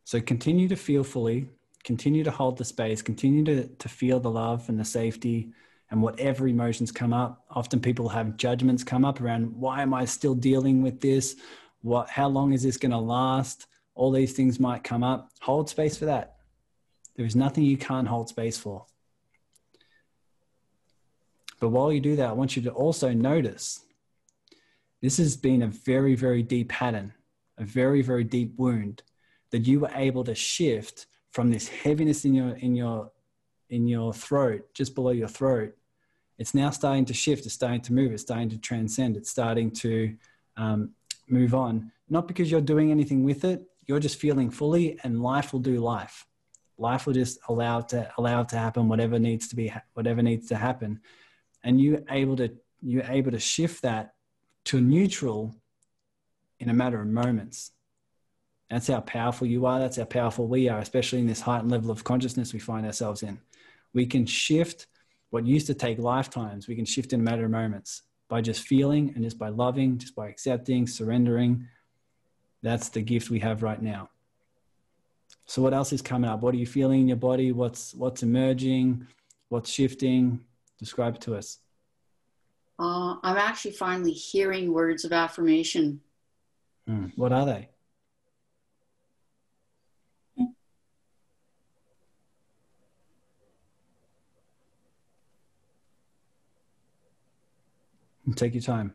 [0.04, 1.50] So continue to feel fully,
[1.84, 5.52] continue to hold the space, continue to, to feel the love and the safety
[5.92, 7.44] and whatever emotions come up.
[7.50, 11.36] Often people have judgments come up around why am I still dealing with this?
[11.82, 13.68] What how long is this going to last?
[13.96, 15.30] All these things might come up.
[15.42, 16.38] Hold space for that.
[17.16, 18.86] There is nothing you can't hold space for.
[21.60, 23.82] But while you do that, I want you to also notice
[25.02, 27.14] this has been a very, very deep pattern,
[27.58, 29.04] a very, very deep wound
[29.52, 33.12] that you were able to shift from this heaviness in your in your
[33.70, 35.76] in your throat, just below your throat.
[36.38, 37.46] It's now starting to shift.
[37.46, 38.14] It's starting to move.
[38.14, 39.18] It's starting to transcend.
[39.18, 40.16] It's starting to
[40.56, 40.92] um,
[41.32, 41.92] move on.
[42.10, 43.64] Not because you're doing anything with it.
[43.86, 46.26] You're just feeling fully, and life will do life.
[46.78, 48.88] Life will just allow it to allow it to happen.
[48.88, 51.02] Whatever needs to be, whatever needs to happen,
[51.64, 54.14] and you're able to you're able to shift that
[54.66, 55.56] to neutral
[56.60, 57.72] in a matter of moments
[58.70, 59.80] that's how powerful you are.
[59.80, 63.24] That's how powerful we are, especially in this heightened level of consciousness we find ourselves
[63.24, 63.40] in.
[63.94, 64.88] We can shift
[65.32, 68.62] what used to take lifetimes, we can shift in a matter of moments by just
[68.62, 71.68] feeling and just by loving, just by accepting, surrendering.
[72.62, 74.10] That's the gift we have right now.
[75.46, 76.42] So what else is coming up?
[76.42, 77.52] What are you feeling in your body?
[77.52, 79.08] What's what's emerging?
[79.50, 80.42] What's shifting?
[80.78, 81.58] Describe it to us.
[82.78, 86.00] Uh, I'm actually finally hearing words of affirmation.
[86.88, 87.08] Hmm.
[87.16, 87.70] What are they?
[98.36, 98.94] Take your time.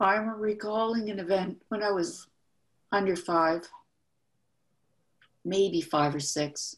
[0.00, 2.26] I'm recalling an event when I was
[2.92, 3.66] under five,
[5.44, 6.76] maybe five or six.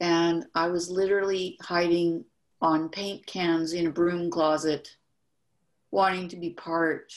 [0.00, 2.24] And I was literally hiding
[2.62, 4.96] on paint cans in a broom closet,
[5.90, 7.12] wanting to be part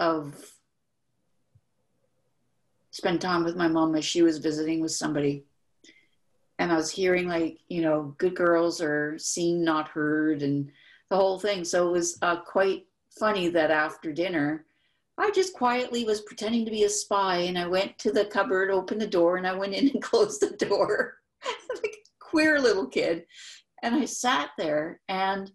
[0.00, 0.34] of
[2.90, 5.44] spend time with my mom as she was visiting with somebody.
[6.58, 10.72] And I was hearing like, you know, good girls are seen, not heard, and
[11.10, 11.62] the whole thing.
[11.62, 14.64] So it was uh, quite funny that after dinner,
[15.18, 18.70] I just quietly was pretending to be a spy and I went to the cupboard,
[18.70, 21.18] opened the door, and I went in and closed the door.
[21.82, 23.26] like queer little kid
[23.82, 25.50] and I sat there and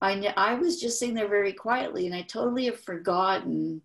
[0.00, 3.82] I, I was just sitting there very quietly and I totally have forgotten.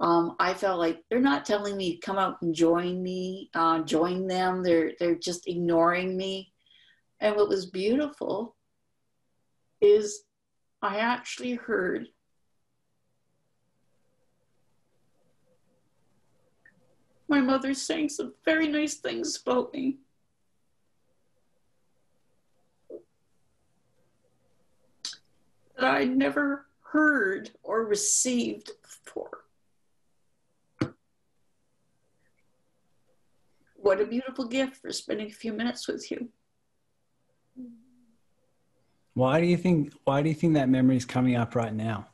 [0.00, 4.26] Um, I felt like they're not telling me come out and join me, uh, join
[4.26, 4.62] them.
[4.62, 6.52] They're, they're just ignoring me.
[7.20, 8.56] And what was beautiful
[9.80, 10.24] is
[10.80, 12.08] I actually heard
[17.28, 19.98] my mother saying some very nice things about me.
[25.82, 29.40] That I never heard or received before.
[33.74, 36.28] What a beautiful gift for spending a few minutes with you.
[39.14, 42.06] Why do you think why do you think that memory is coming up right now?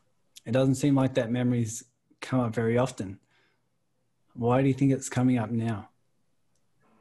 [0.47, 1.85] It doesn't seem like that memory's
[2.23, 3.19] come up very often.
[4.33, 5.91] Why do you think it's coming up now?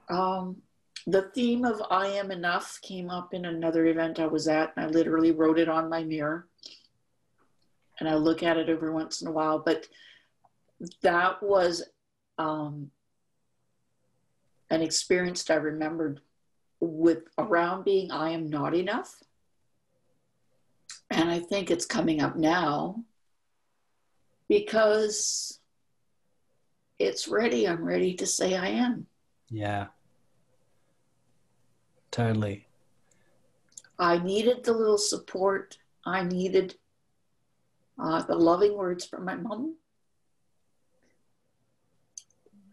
[0.10, 0.64] Um,
[1.08, 4.86] the theme of I am enough came up in another event I was at, and
[4.86, 6.48] I literally wrote it on my mirror.
[8.00, 9.88] And I look at it every once in a while, but
[11.02, 11.82] that was
[12.38, 12.92] um,
[14.70, 16.20] an experience I remembered
[16.82, 19.16] with around being I am not enough.
[21.10, 23.04] And I think it's coming up now
[24.50, 25.58] because
[27.00, 27.66] it's ready.
[27.66, 29.08] I'm ready to say I am.
[29.50, 29.88] Yeah.
[32.18, 32.66] Totally.
[34.00, 35.78] I needed the little support.
[36.04, 36.74] I needed
[38.02, 39.76] uh, the loving words from my mom.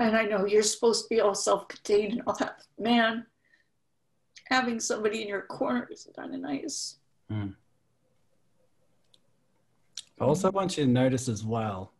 [0.00, 2.62] And I know you're supposed to be all self contained and all that.
[2.78, 3.26] Man,
[4.46, 6.96] having somebody in your corner is kind of nice.
[7.30, 7.54] Mm.
[10.18, 11.92] I also want you to notice as well,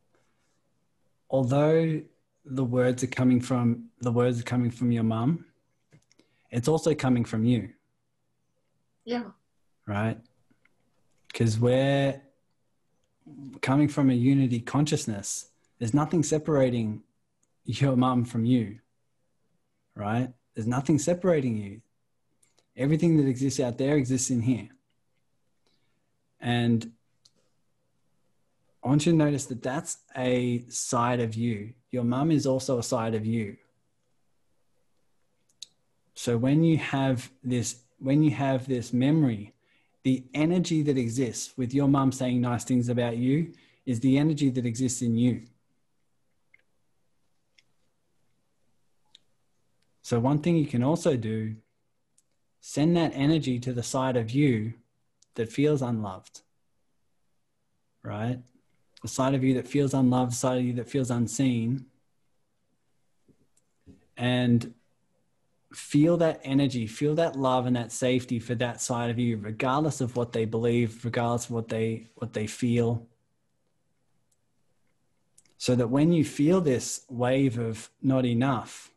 [1.29, 2.01] although
[2.47, 5.45] the words are coming from the words are coming from your mum,
[6.55, 7.71] it's also coming from you.
[9.05, 9.25] Yeah.
[9.87, 10.19] Right?
[11.27, 12.23] Because we're
[13.61, 15.49] coming from a unity consciousness.
[15.81, 17.03] There's nothing separating
[17.65, 18.79] your mum from you.
[19.97, 20.33] Right?
[20.55, 21.81] There's nothing separating you.
[22.77, 24.69] Everything that exists out there exists in here.
[26.41, 26.93] And
[28.85, 31.75] I want you to notice that that's a side of you.
[31.91, 33.57] Your mum is also a side of you.
[36.15, 39.53] So when you have this, when you have this memory,
[40.03, 43.53] the energy that exists with your mum saying nice things about you
[43.87, 45.43] is the energy that exists in you.
[50.03, 51.57] So one thing you can also do,
[52.61, 54.75] send that energy to the side of you
[55.35, 56.43] that feels unloved.
[58.03, 58.39] Right?
[59.05, 61.85] the side of you that feels unloved, the side of you that feels unseen,
[64.17, 64.73] and
[65.75, 70.01] feel that energy, feel that love and that safety for that side of you, regardless
[70.01, 73.07] of what they believe, regardless of what they what they feel.
[75.59, 78.91] So that when you feel this wave of not enough,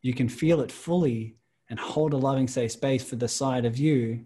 [0.00, 1.36] you can feel it fully
[1.68, 4.24] and hold a loving, safe space for the side of you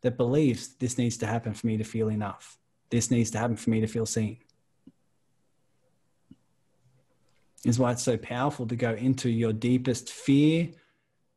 [0.00, 2.58] that believes this needs to happen for me to feel enough
[2.90, 4.38] this needs to happen for me to feel seen.
[7.64, 10.70] Is why it's so powerful to go into your deepest fear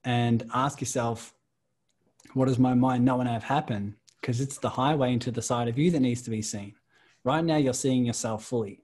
[0.03, 1.33] and ask yourself,
[2.33, 3.95] what does my mind know and have happen?
[4.19, 6.75] Because it's the highway into the side of you that needs to be seen.
[7.23, 8.83] Right now, you're seeing yourself fully.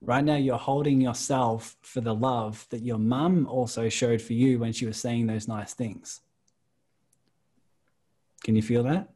[0.00, 4.58] Right now, you're holding yourself for the love that your mum also showed for you
[4.58, 6.20] when she was saying those nice things.
[8.44, 9.08] Can you feel that?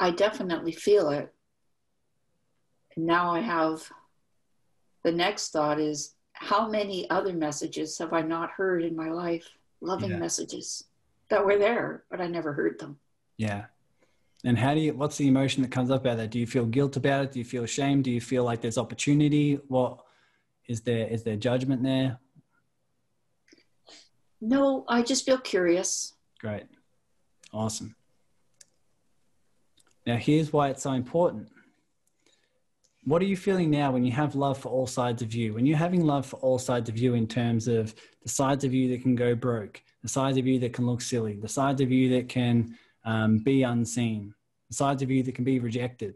[0.00, 1.32] I definitely feel it.
[2.96, 3.88] And now I have
[5.04, 9.46] the next thought is how many other messages have I not heard in my life?
[9.82, 10.16] Loving yeah.
[10.16, 10.84] messages
[11.28, 12.98] that were there, but I never heard them.
[13.36, 13.66] Yeah.
[14.44, 16.30] And how do you, what's the emotion that comes up out of that?
[16.30, 17.32] Do you feel guilt about it?
[17.32, 18.00] Do you feel shame?
[18.00, 19.60] Do you feel like there's opportunity?
[19.68, 20.00] What
[20.66, 22.18] is there, is there judgment there?
[24.40, 26.14] No, I just feel curious.
[26.40, 26.64] Great.
[27.52, 27.94] Awesome.
[30.06, 31.48] Now, here's why it's so important.
[33.04, 35.54] What are you feeling now when you have love for all sides of you?
[35.54, 38.74] When you're having love for all sides of you in terms of the sides of
[38.74, 41.80] you that can go broke, the sides of you that can look silly, the sides
[41.80, 44.34] of you that can um, be unseen,
[44.68, 46.14] the sides of you that can be rejected.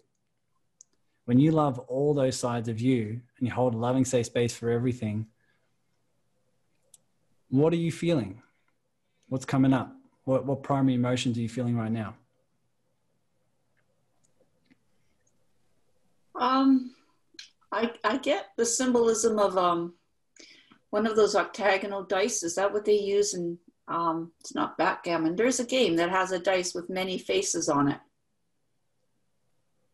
[1.25, 4.55] When you love all those sides of you and you hold a loving, safe space
[4.55, 5.27] for everything,
[7.49, 8.43] what are you feeling?
[9.29, 9.91] What's coming up?
[10.25, 12.15] What, what primary emotions are you feeling right now?
[16.39, 16.95] Um,
[17.73, 19.95] I I get the symbolism of um
[20.91, 22.43] one of those octagonal dice.
[22.43, 23.59] Is that what they use in
[23.89, 25.37] um it's not backgammon.
[25.37, 28.01] There's a game that has a dice with many faces on it.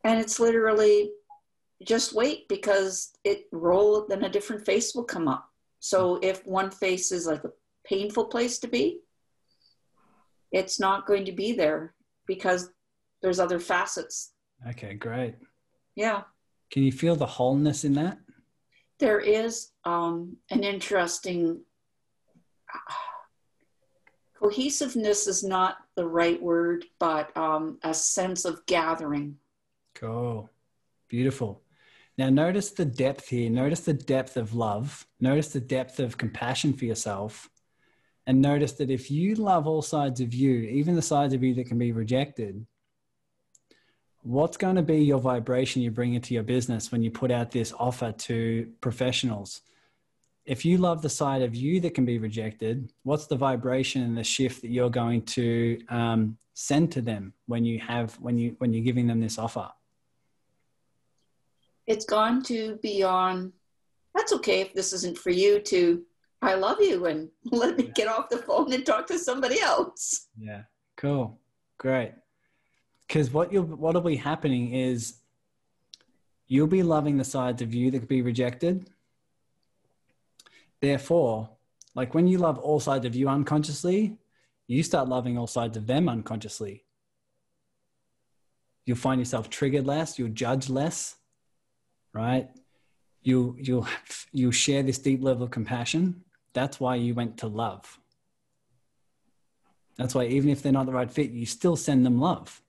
[0.05, 1.11] And it's literally
[1.84, 5.49] just wait because it roll, then a different face will come up.
[5.80, 7.53] So if one face is like a
[7.86, 9.01] painful place to be,
[10.53, 11.95] it's not going to be there
[12.26, 12.70] because
[13.22, 14.32] there's other facets.
[14.68, 15.36] Okay, great.
[15.95, 16.22] Yeah.
[16.71, 18.18] Can you feel the wholeness in that?
[18.99, 21.62] There is um, an interesting
[24.41, 29.37] cohesiveness is not the right word, but um, a sense of gathering.
[29.95, 30.49] Cool.
[31.09, 31.62] Beautiful.
[32.16, 33.51] Now, notice the depth here.
[33.51, 35.07] Notice the depth of love.
[35.21, 37.51] Notice the depth of compassion for yourself.
[38.27, 41.55] And notice that if you love all sides of you, even the sides of you
[41.55, 42.66] that can be rejected,
[44.23, 47.51] what's going to be your vibration you bring into your business when you put out
[47.51, 49.62] this offer to professionals?
[50.51, 54.16] if you love the side of you that can be rejected, what's the vibration and
[54.16, 58.57] the shift that you're going to um, send to them when you have when you
[58.59, 59.68] when you're giving them this offer?
[61.87, 63.53] It's gone to beyond.
[64.14, 65.61] That's okay if this isn't for you.
[65.61, 66.03] To
[66.43, 70.29] I love you and let me get off the phone and talk to somebody else.
[70.37, 70.62] Yeah,
[70.97, 71.39] cool,
[71.79, 72.12] great.
[73.11, 75.16] Because what you what'll be happening is
[76.46, 78.88] you'll be loving the sides of you that could be rejected
[80.80, 81.50] Therefore,
[81.94, 84.16] like when you love all sides of you unconsciously,
[84.66, 86.84] you start loving all sides of them unconsciously.
[88.86, 91.16] You'll find yourself triggered less, you'll judge less,
[92.12, 92.48] right?
[93.22, 93.86] You, you'll,
[94.32, 96.24] you'll share this deep level of compassion.
[96.54, 97.98] That's why you went to love.
[99.96, 102.62] That's why even if they're not the right fit, you still send them love.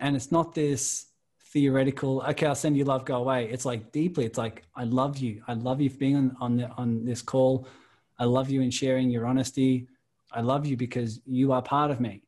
[0.00, 1.06] And it's not this
[1.52, 3.48] theoretical okay i'll send you love go away.
[3.48, 5.42] It's like deeply it's like i love you.
[5.46, 7.68] I love you for being on on, the, on this call.
[8.18, 9.88] I love you in sharing your honesty.
[10.32, 12.22] I love you because you are part of me.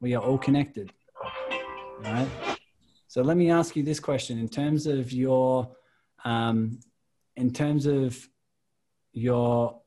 [0.00, 0.92] We are all connected
[2.02, 2.28] right?
[3.08, 4.38] So let me ask you this question.
[4.38, 5.70] In terms of your
[6.24, 6.78] um,
[7.36, 8.28] in terms of
[9.12, 9.80] your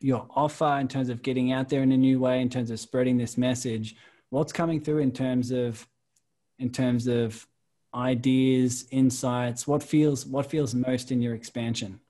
[0.00, 2.78] your offer in terms of getting out there in a new way in terms of
[2.78, 3.96] spreading this message
[4.28, 5.86] what's coming through in terms of
[6.58, 7.46] in terms of
[7.94, 9.66] ideas, insights?
[9.66, 12.00] What feels what feels most in your expansion?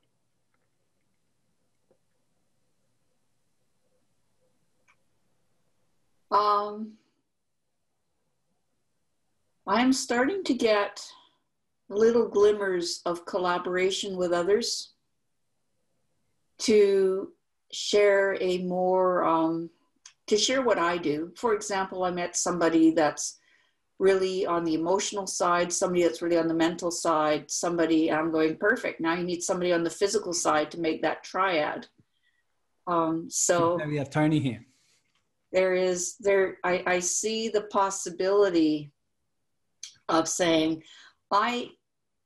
[6.31, 6.95] Um,
[9.67, 11.05] I'm starting to get
[11.89, 14.93] little glimmers of collaboration with others
[16.59, 17.33] to
[17.73, 19.71] share a more um,
[20.27, 21.33] to share what I do.
[21.37, 23.39] For example, I met somebody that's
[23.99, 28.57] really on the emotional side, somebody that's really on the mental side, somebody I'm going
[28.57, 29.01] perfect.
[29.01, 31.87] Now you need somebody on the physical side to make that triad.
[32.87, 34.65] Um, so we have Tony here.
[35.53, 38.93] There is there I, I see the possibility
[40.09, 40.83] of saying,
[41.33, 41.71] I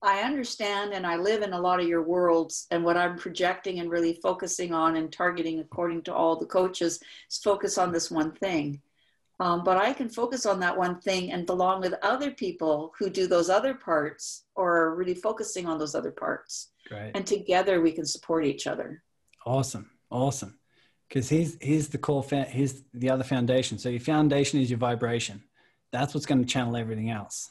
[0.03, 3.81] I understand and I live in a lot of your worlds and what I'm projecting
[3.81, 7.01] and really focusing on and targeting according to all the coaches
[7.31, 8.81] is focus on this one thing
[9.41, 13.09] um, but I can focus on that one thing and belong with other people who
[13.09, 16.73] do those other parts or are really focusing on those other parts.
[16.87, 17.13] Great.
[17.15, 19.03] And together we can support each other.
[19.47, 19.91] Awesome.
[20.11, 20.59] Awesome.
[21.09, 23.79] Because here's, here's the core, fa- here's the other foundation.
[23.79, 25.43] So your foundation is your vibration.
[25.91, 27.51] That's what's going to channel everything else.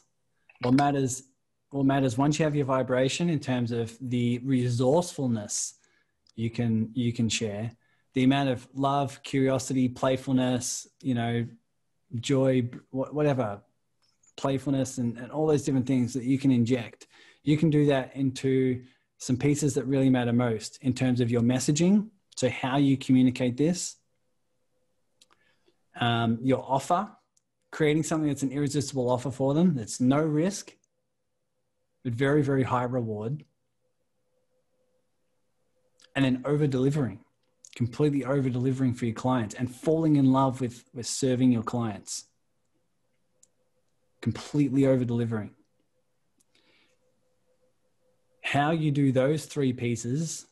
[0.62, 1.24] What matters,
[1.70, 5.74] what matters once you have your vibration in terms of the resourcefulness
[6.36, 7.72] you can, you can share,
[8.14, 11.46] the amount of love, curiosity, playfulness, you know,
[12.16, 13.60] joy, whatever,
[14.36, 17.06] playfulness, and, and all those different things that you can inject.
[17.42, 18.82] You can do that into
[19.18, 22.08] some pieces that really matter most in terms of your messaging.
[22.36, 23.96] So, how you communicate this,
[26.00, 27.10] um, your offer,
[27.70, 30.74] creating something that's an irresistible offer for them that's no risk,
[32.02, 33.44] but very, very high reward.
[36.16, 37.20] And then over delivering
[37.74, 42.24] completely over delivering for your clients and falling in love with, with serving your clients.
[44.20, 45.52] Completely over delivering.
[48.42, 50.46] How you do those three pieces,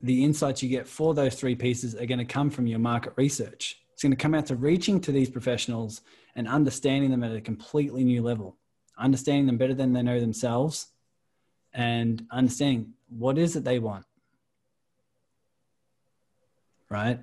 [0.00, 3.12] the insights you get for those three pieces are going to come from your market
[3.16, 3.80] research.
[3.92, 6.02] It's going to come out to reaching to these professionals
[6.36, 8.56] and understanding them at a completely new level,
[8.98, 10.88] understanding them better than they know themselves,
[11.72, 14.04] and understanding what is it they want
[16.94, 17.18] right?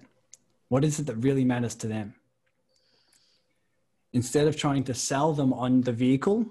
[0.68, 2.14] What is it that really matters to them?
[4.12, 6.46] Instead of trying to sell them on the vehicle,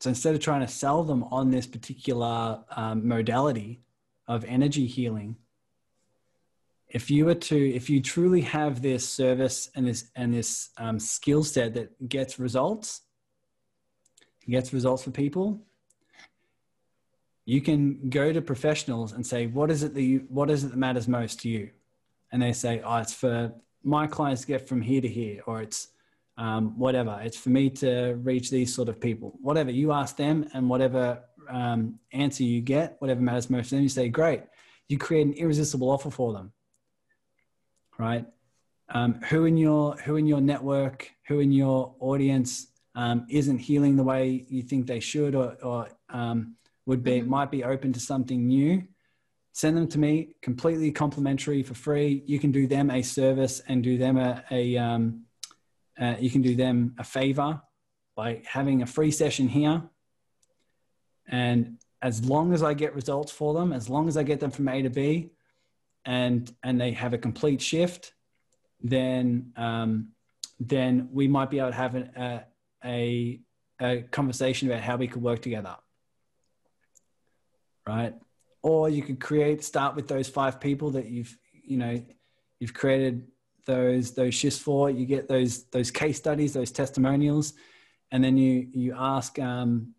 [0.00, 3.82] so instead of trying to sell them on this particular um, modality
[4.26, 5.36] of energy healing,
[6.88, 10.98] if you were to, if you truly have this service and this and this um,
[10.98, 13.02] skill set that gets results,
[14.48, 15.60] gets results for people,
[17.44, 20.70] you can go to professionals and say, what is it that you, what is it
[20.70, 21.70] that matters most to you?
[22.32, 23.52] And they say, oh, it's for
[23.82, 25.88] my clients to get from here to here, or it's
[26.36, 27.18] um, whatever.
[27.22, 29.38] It's for me to reach these sort of people.
[29.40, 33.82] Whatever you ask them, and whatever um, answer you get, whatever matters most to them,
[33.82, 34.42] you say, great.
[34.88, 36.52] You create an irresistible offer for them,
[37.98, 38.26] right?
[38.88, 43.96] Um, who in your who in your network, who in your audience um, isn't healing
[43.96, 46.56] the way you think they should, or, or um,
[46.86, 47.30] would be mm-hmm.
[47.30, 48.86] might be open to something new
[49.56, 52.22] send them to me completely complimentary for free.
[52.26, 55.22] You can do them a service and do them a, a um,
[55.98, 57.62] uh, you can do them a favor
[58.14, 59.82] by having a free session here.
[61.26, 64.50] And as long as i get results for them as long as i get them
[64.50, 65.30] from a to b
[66.04, 68.12] and and they have a complete shift
[68.82, 70.08] then um,
[70.60, 72.44] then we might be able to have an, a,
[72.84, 73.40] a,
[73.80, 75.76] a conversation about how we could work together.
[77.86, 78.14] Right
[78.66, 82.02] or you could create start with those five people that you've you know
[82.58, 83.24] you've created
[83.64, 84.90] those those shifts for.
[84.90, 87.54] You get those those case studies those testimonials
[88.10, 89.94] and then you you ask um,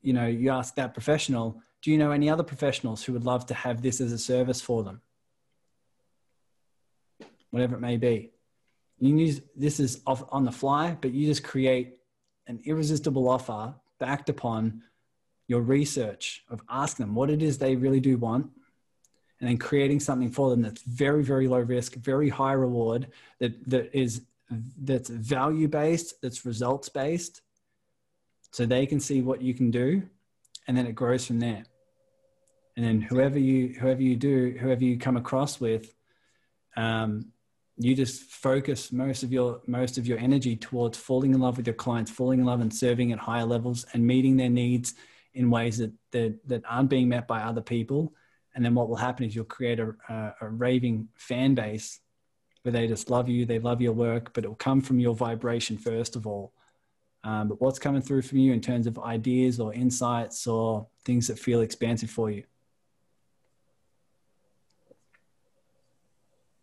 [0.00, 3.46] you know you ask that professional do you know any other professionals who would love
[3.46, 5.00] to have this as a service for them?
[7.50, 8.30] Whatever it may be.
[9.00, 11.98] You use this is off on the fly but you just create
[12.46, 14.82] an irresistible offer backed upon
[15.48, 18.48] your research of asking them what it is they really do want
[19.40, 23.08] and then creating something for them that's very very low risk very high reward
[23.40, 24.22] that that is
[24.82, 27.42] that's value based that's results based
[28.52, 30.02] so they can see what you can do
[30.68, 31.64] and then it grows from there.
[32.76, 35.92] And then whoever you whoever you do whoever you come across with
[36.76, 37.32] um,
[37.76, 41.66] you just focus most of your most of your energy towards falling in love with
[41.66, 44.94] your clients falling in love and serving at higher levels and meeting their needs
[45.34, 48.12] in ways that, that, that aren't being met by other people.
[48.54, 52.00] And then what will happen is you'll create a, a, a raving fan base
[52.62, 55.14] where they just love you, they love your work, but it will come from your
[55.14, 56.52] vibration first of all.
[57.24, 61.26] Um, but what's coming through from you in terms of ideas or insights or things
[61.28, 62.44] that feel expansive for you?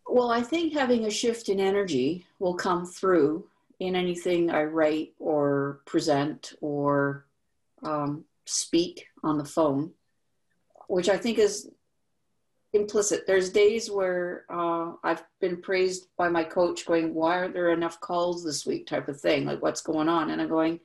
[0.08, 3.46] Well, I think having a shift in energy will come through
[3.80, 7.26] in anything I write or present or
[7.82, 9.92] um, speak on the phone,
[10.88, 11.68] which I think is
[12.72, 13.26] implicit.
[13.26, 18.00] There's days where uh, I've been praised by my coach going, why aren't there enough
[18.00, 19.46] calls this week type of thing?
[19.46, 20.30] Like what's going on?
[20.30, 20.80] And I'm going,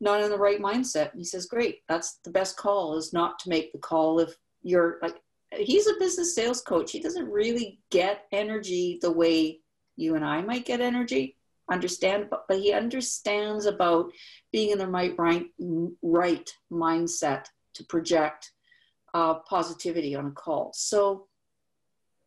[0.00, 1.12] not in the right mindset.
[1.12, 1.80] And he says, great.
[1.88, 5.16] That's the best call is not to make the call if you're like,
[5.52, 6.92] he's a business sales coach.
[6.92, 9.60] He doesn't really get energy the way
[9.96, 11.37] you and I might get energy
[11.70, 14.10] understand, but, but he understands about
[14.52, 15.46] being in the right, right,
[16.02, 18.52] right mindset to project
[19.14, 20.72] uh, positivity on a call.
[20.74, 21.26] So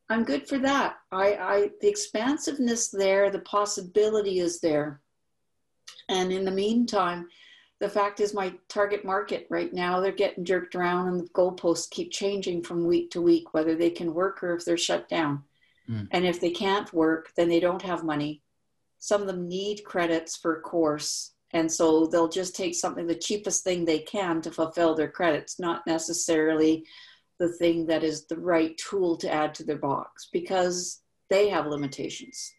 [0.09, 0.97] I'm good for that.
[1.11, 5.01] I, I, the expansiveness there, the possibility is there.
[6.09, 7.27] And in the meantime,
[7.79, 11.89] the fact is my target market right now, they're getting jerked around and the goalposts
[11.89, 15.43] keep changing from week to week, whether they can work or if they're shut down.
[15.89, 16.07] Mm.
[16.11, 18.41] And if they can't work, then they don't have money
[19.01, 23.15] some of them need credits for a course and so they'll just take something the
[23.15, 26.85] cheapest thing they can to fulfill their credits not necessarily
[27.41, 31.65] the thing that is the right tool to add to their box because they have
[31.65, 32.53] limitations.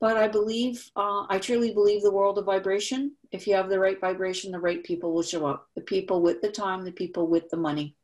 [0.00, 3.12] But i believe uh, i truly believe the world of vibration.
[3.30, 5.68] If you have the right vibration the right people will show up.
[5.76, 7.94] The people with the time the people with the money.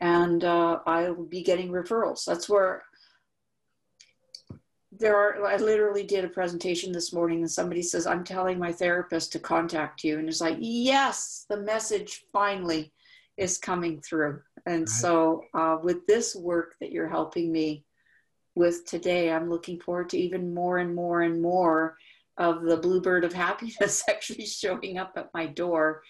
[0.00, 2.24] And uh, i'll be getting referrals.
[2.24, 2.84] That's where
[5.00, 8.70] there are i literally did a presentation this morning and somebody says i'm telling my
[8.70, 10.18] therapist to contact you.
[10.18, 12.92] And it's like yes the message finally
[13.36, 14.42] is coming through.
[14.66, 14.88] And right.
[14.88, 17.84] so uh, with this work that you're helping me
[18.54, 21.96] with today i'm looking forward to even more and more and more
[22.36, 26.02] of the bluebird of happiness actually showing up at my door.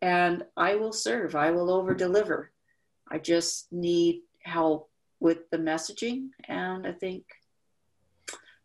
[0.00, 1.34] And i will serve.
[1.34, 2.50] I will over deliver
[3.10, 4.90] i just need help
[5.20, 7.24] with the messaging and i think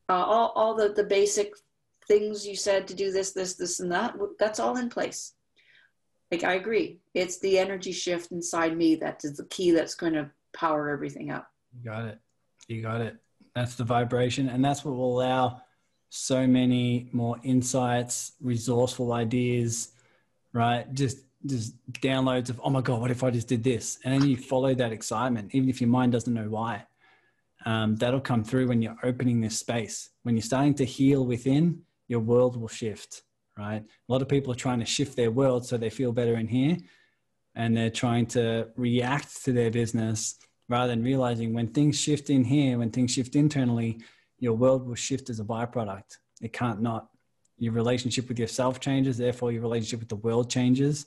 [0.09, 1.53] uh, all, all the, the basic
[2.07, 5.33] things you said to do this, this, this, and that, that's all in place.
[6.31, 6.99] Like, I agree.
[7.13, 11.31] It's the energy shift inside me that is the key that's going to power everything
[11.31, 11.47] up.
[11.75, 12.19] You got it.
[12.67, 13.17] You got it.
[13.55, 14.49] That's the vibration.
[14.49, 15.61] And that's what will allow
[16.09, 19.91] so many more insights, resourceful ideas,
[20.53, 20.91] right?
[20.93, 23.99] Just just downloads of, oh my God, what if I just did this?
[24.05, 26.85] And then you follow that excitement, even if your mind doesn't know why
[27.65, 30.09] um, that'll come through when you're opening this space.
[30.23, 33.23] When you're starting to heal within, your world will shift,
[33.57, 33.83] right?
[33.83, 36.47] A lot of people are trying to shift their world so they feel better in
[36.47, 36.77] here
[37.55, 40.35] and they're trying to react to their business
[40.69, 43.99] rather than realizing when things shift in here, when things shift internally,
[44.39, 46.17] your world will shift as a byproduct.
[46.41, 47.09] It can't not.
[47.57, 51.05] Your relationship with yourself changes, therefore, your relationship with the world changes,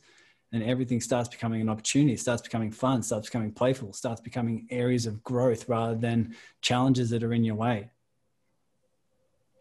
[0.56, 5.06] and everything starts becoming an opportunity, starts becoming fun, starts becoming playful, starts becoming areas
[5.06, 7.90] of growth rather than challenges that are in your way.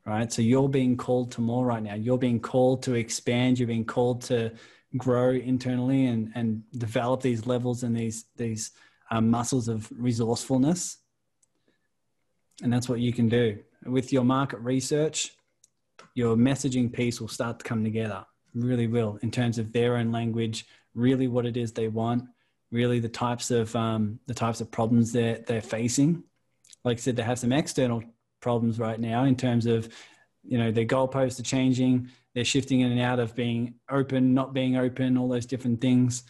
[0.06, 0.32] Right.
[0.32, 1.96] So you're being called to more right now.
[1.96, 4.52] You're being called to expand, you're being called to
[4.98, 8.72] grow internally and, and develop these levels and these, these
[9.12, 10.98] um, muscles of resourcefulness.
[12.62, 13.60] And that's what you can do.
[13.86, 15.32] With your market research,
[16.14, 18.26] your messaging piece will start to come together,
[18.56, 22.24] really will, in terms of their own language, really what it is they want,
[22.72, 26.24] really the types of um, the types of problems they're they're facing.
[26.84, 28.04] Like I said, they have some external
[28.42, 29.90] problems right now in terms of,
[30.44, 34.54] you know, their goalposts are changing, they're shifting in and out of being open, not
[34.54, 36.24] being open, all those different things.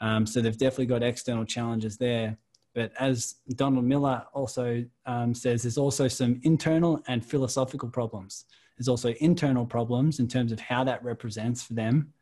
[0.00, 2.36] Um, so they've definitely got external challenges there.
[2.74, 8.44] But as Donald Miller also um, says, there's also some internal and philosophical problems.
[8.80, 12.14] There's also internal problems in terms of how that represents for them.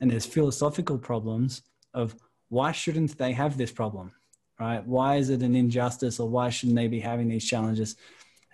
[0.00, 1.60] And there's philosophical problems
[1.92, 2.16] of
[2.48, 4.12] why shouldn't they have this problem,
[4.58, 4.82] right?
[4.86, 7.96] Why is it an injustice or why shouldn't they be having these challenges?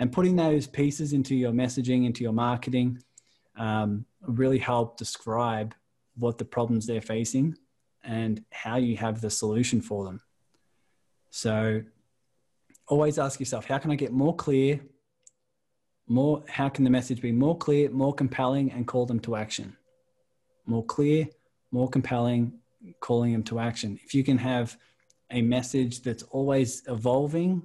[0.01, 3.01] And putting those pieces into your messaging, into your marketing,
[3.57, 5.73] um, really help describe
[6.17, 7.57] what the problems they're facing
[8.03, 10.21] and how you have the solution for them.
[11.31, 11.85] So
[12.89, 14.81] always ask yourself, how can I get more clear?
[16.13, 19.75] More, how can the message be more clear, more compelling, and call them to action?
[20.67, 21.27] More clear,
[21.71, 22.53] more compelling,
[23.01, 23.99] calling them to action.
[24.05, 24.77] If you can have
[25.31, 27.63] a message that's always evolving,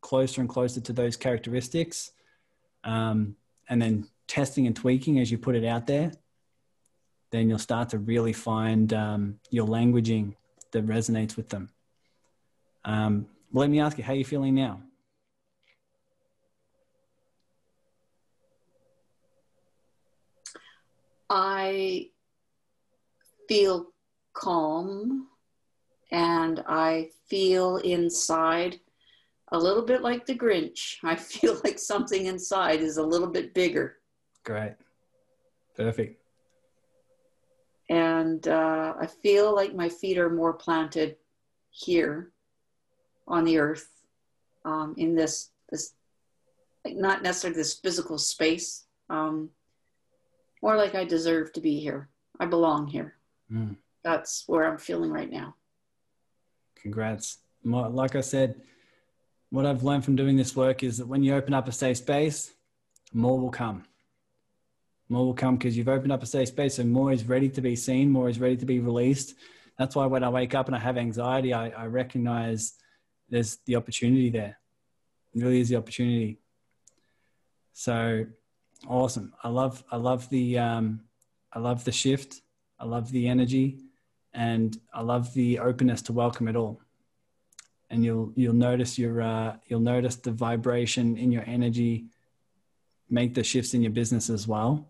[0.00, 2.12] closer and closer to those characteristics,
[2.82, 3.36] um,
[3.68, 6.12] and then testing and tweaking as you put it out there,
[7.30, 10.34] then you'll start to really find um, your languaging
[10.70, 11.68] that resonates with them.
[12.86, 14.80] Um, let me ask you, how are you feeling now?
[21.28, 22.10] I
[23.48, 23.86] feel
[24.32, 25.28] calm
[26.10, 28.80] and I feel inside
[29.52, 30.96] a little bit like the Grinch.
[31.02, 33.96] I feel like something inside is a little bit bigger.
[34.44, 34.74] Great.
[35.76, 36.20] Perfect
[37.88, 41.16] and uh, I feel like my feet are more planted
[41.70, 42.32] here
[43.28, 43.88] on the earth
[44.64, 45.94] um, in this this
[46.84, 49.50] like not necessarily this physical space um,
[50.62, 52.08] more like I deserve to be here.
[52.38, 53.14] I belong here.
[53.52, 53.76] Mm.
[54.02, 55.54] that's where I'm feeling right now.
[56.82, 57.38] Congrats.
[57.64, 58.60] Like I said
[59.50, 61.98] what I've learned from doing this work is that when you open up a safe
[61.98, 62.52] space
[63.12, 63.84] more will come.
[65.08, 67.60] More will come because you've opened up a safe space and more is ready to
[67.60, 69.34] be seen more is ready to be released.
[69.78, 72.74] That's why when i wake up and i have anxiety i, I recognize
[73.28, 74.58] there's the opportunity there.
[75.34, 76.38] It really is the opportunity.
[77.72, 78.26] So
[78.88, 81.00] awesome i love i love the um,
[81.52, 82.42] i love the shift
[82.78, 83.78] i love the energy
[84.34, 86.80] and i love the openness to welcome it all
[87.90, 92.06] and you'll you'll notice your uh, you'll notice the vibration in your energy
[93.08, 94.88] make the shifts in your business as well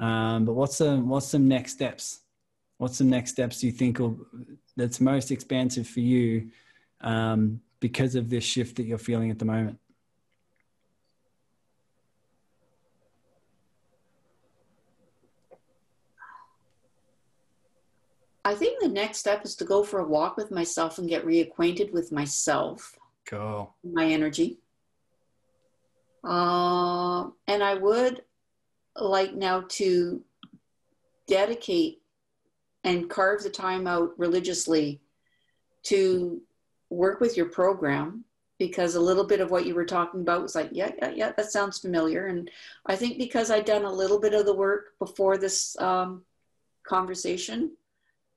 [0.00, 2.20] um, but what's some what's some next steps?
[2.78, 4.18] What's some next steps you think will,
[4.74, 6.50] that's most expansive for you
[7.02, 9.78] um, because of this shift that you're feeling at the moment?
[18.50, 21.24] I think the next step is to go for a walk with myself and get
[21.24, 22.98] reacquainted with myself.
[23.24, 23.72] Cool.
[23.84, 24.58] My energy.
[26.24, 28.22] Uh, and I would
[28.96, 30.24] like now to
[31.28, 32.02] dedicate
[32.82, 35.00] and carve the time out religiously
[35.84, 36.42] to
[36.88, 38.24] work with your program
[38.58, 41.32] because a little bit of what you were talking about was like, yeah, yeah, yeah,
[41.36, 42.26] that sounds familiar.
[42.26, 42.50] And
[42.84, 46.22] I think because I'd done a little bit of the work before this um,
[46.82, 47.76] conversation,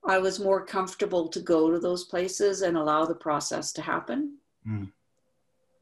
[0.05, 4.37] I was more comfortable to go to those places and allow the process to happen.
[4.67, 4.91] Mm.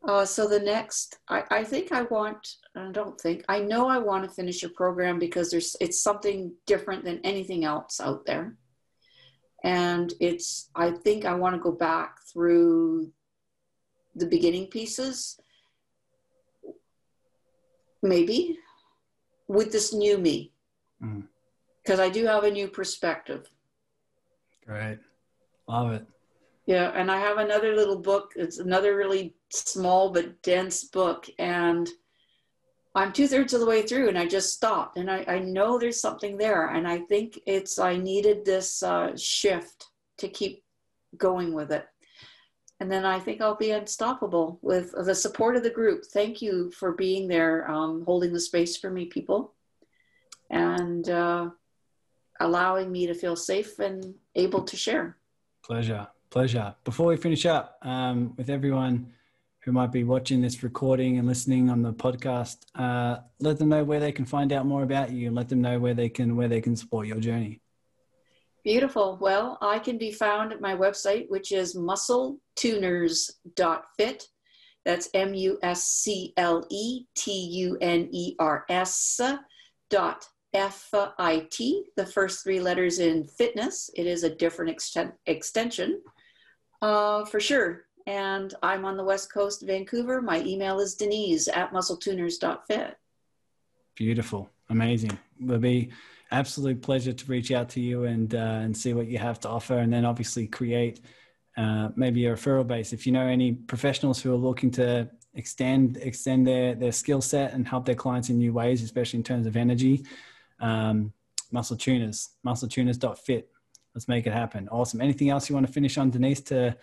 [0.07, 3.99] Uh, so the next, I, I think I want, I don't think, I know I
[3.99, 8.55] want to finish a program because there's, it's something different than anything else out there.
[9.63, 13.11] And it's, I think I want to go back through
[14.15, 15.39] the beginning pieces,
[18.01, 18.57] maybe
[19.47, 20.51] with this new me,
[20.99, 22.03] because mm.
[22.03, 23.47] I do have a new perspective.
[24.65, 24.99] Great.
[25.67, 26.05] Love it.
[26.65, 28.33] Yeah, and I have another little book.
[28.35, 31.89] It's another really small but dense book, and
[32.93, 34.97] I'm two thirds of the way through and I just stopped.
[34.97, 36.67] And I, I know there's something there.
[36.67, 39.87] And I think it's, I needed this uh, shift
[40.17, 40.63] to keep
[41.17, 41.85] going with it.
[42.81, 46.03] And then I think I'll be unstoppable with the support of the group.
[46.11, 49.53] Thank you for being there, um, holding the space for me, people,
[50.49, 51.49] and uh,
[52.41, 55.17] allowing me to feel safe and able to share.
[55.63, 56.07] Pleasure.
[56.29, 56.75] Pleasure.
[56.83, 59.13] Before we finish up, um, with everyone,
[59.63, 63.83] who might be watching this recording and listening on the podcast, uh, let them know
[63.83, 66.35] where they can find out more about you and let them know where they can
[66.35, 67.61] where they can support your journey.
[68.63, 69.19] Beautiful.
[69.21, 74.27] Well, I can be found at my website, which is muscletuners.fit.
[74.83, 79.21] That's M U S C L E T U N E R S
[79.91, 83.89] dot F I T, the first three letters in fitness.
[83.95, 84.77] It is a different
[85.25, 86.01] extension
[86.81, 90.21] uh, for sure and I'm on the West Coast, Vancouver.
[90.21, 92.97] My email is denise at muscletuners.fit.
[93.95, 94.49] Beautiful.
[94.69, 95.17] Amazing.
[95.43, 95.91] It'll be
[96.31, 99.49] absolute pleasure to reach out to you and, uh, and see what you have to
[99.49, 99.77] offer.
[99.77, 101.01] And then obviously create
[101.57, 102.93] uh, maybe a referral base.
[102.93, 107.53] If you know any professionals who are looking to extend, extend their, their skill set
[107.53, 110.05] and help their clients in new ways, especially in terms of energy,
[110.61, 111.11] um,
[111.51, 113.49] muscle tuners, muscletuners.fit.
[113.93, 114.69] Let's make it happen.
[114.69, 115.01] Awesome.
[115.01, 116.77] Anything else you want to finish on, Denise, to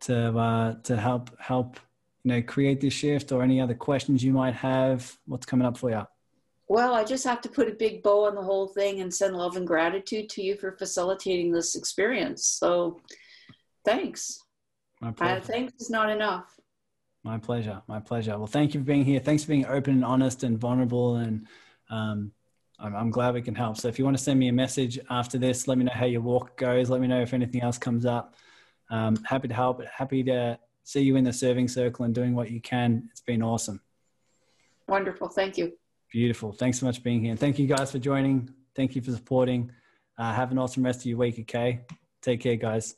[0.00, 1.78] to uh, to help help
[2.24, 5.76] you know create this shift or any other questions you might have what's coming up
[5.76, 6.02] for you
[6.68, 9.36] well i just have to put a big bow on the whole thing and send
[9.36, 13.00] love and gratitude to you for facilitating this experience so
[13.84, 14.42] thanks
[15.00, 15.36] my pleasure.
[15.36, 16.54] Uh, thanks is not enough
[17.24, 20.04] my pleasure my pleasure well thank you for being here thanks for being open and
[20.04, 21.46] honest and vulnerable and
[21.90, 22.32] um,
[22.78, 24.98] I'm, I'm glad we can help so if you want to send me a message
[25.10, 27.78] after this let me know how your walk goes let me know if anything else
[27.78, 28.34] comes up
[28.90, 29.84] um, happy to help.
[29.84, 33.08] Happy to see you in the serving circle and doing what you can.
[33.10, 33.80] It's been awesome.
[34.86, 35.28] Wonderful.
[35.28, 35.72] Thank you.
[36.10, 36.52] Beautiful.
[36.52, 37.32] Thanks so much for being here.
[37.32, 38.50] And thank you guys for joining.
[38.74, 39.70] Thank you for supporting.
[40.16, 41.84] Uh, have an awesome rest of your week, okay?
[42.22, 42.96] Take care, guys.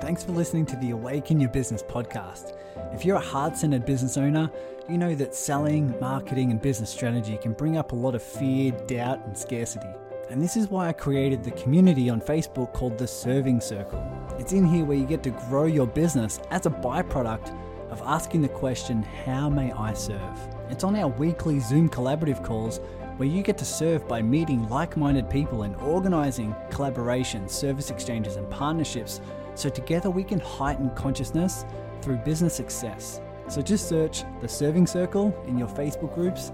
[0.00, 2.52] Thanks for listening to the Awaken Your Business podcast.
[2.92, 4.50] If you're a heart centered business owner,
[4.90, 8.72] you know that selling, marketing, and business strategy can bring up a lot of fear,
[8.86, 9.88] doubt, and scarcity.
[10.28, 14.06] And this is why I created the community on Facebook called the Serving Circle.
[14.38, 17.56] It's in here where you get to grow your business as a byproduct
[17.90, 20.38] of asking the question, How may I serve?
[20.68, 22.80] It's on our weekly Zoom collaborative calls
[23.16, 28.36] where you get to serve by meeting like minded people and organizing collaborations, service exchanges,
[28.36, 29.22] and partnerships
[29.56, 31.64] so together we can heighten consciousness
[32.02, 33.20] through business success.
[33.48, 36.52] So just search the Serving Circle in your Facebook groups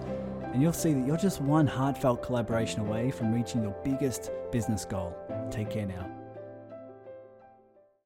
[0.53, 4.85] and you'll see that you're just one heartfelt collaboration away from reaching your biggest business
[4.85, 5.17] goal.
[5.51, 6.12] Take care now.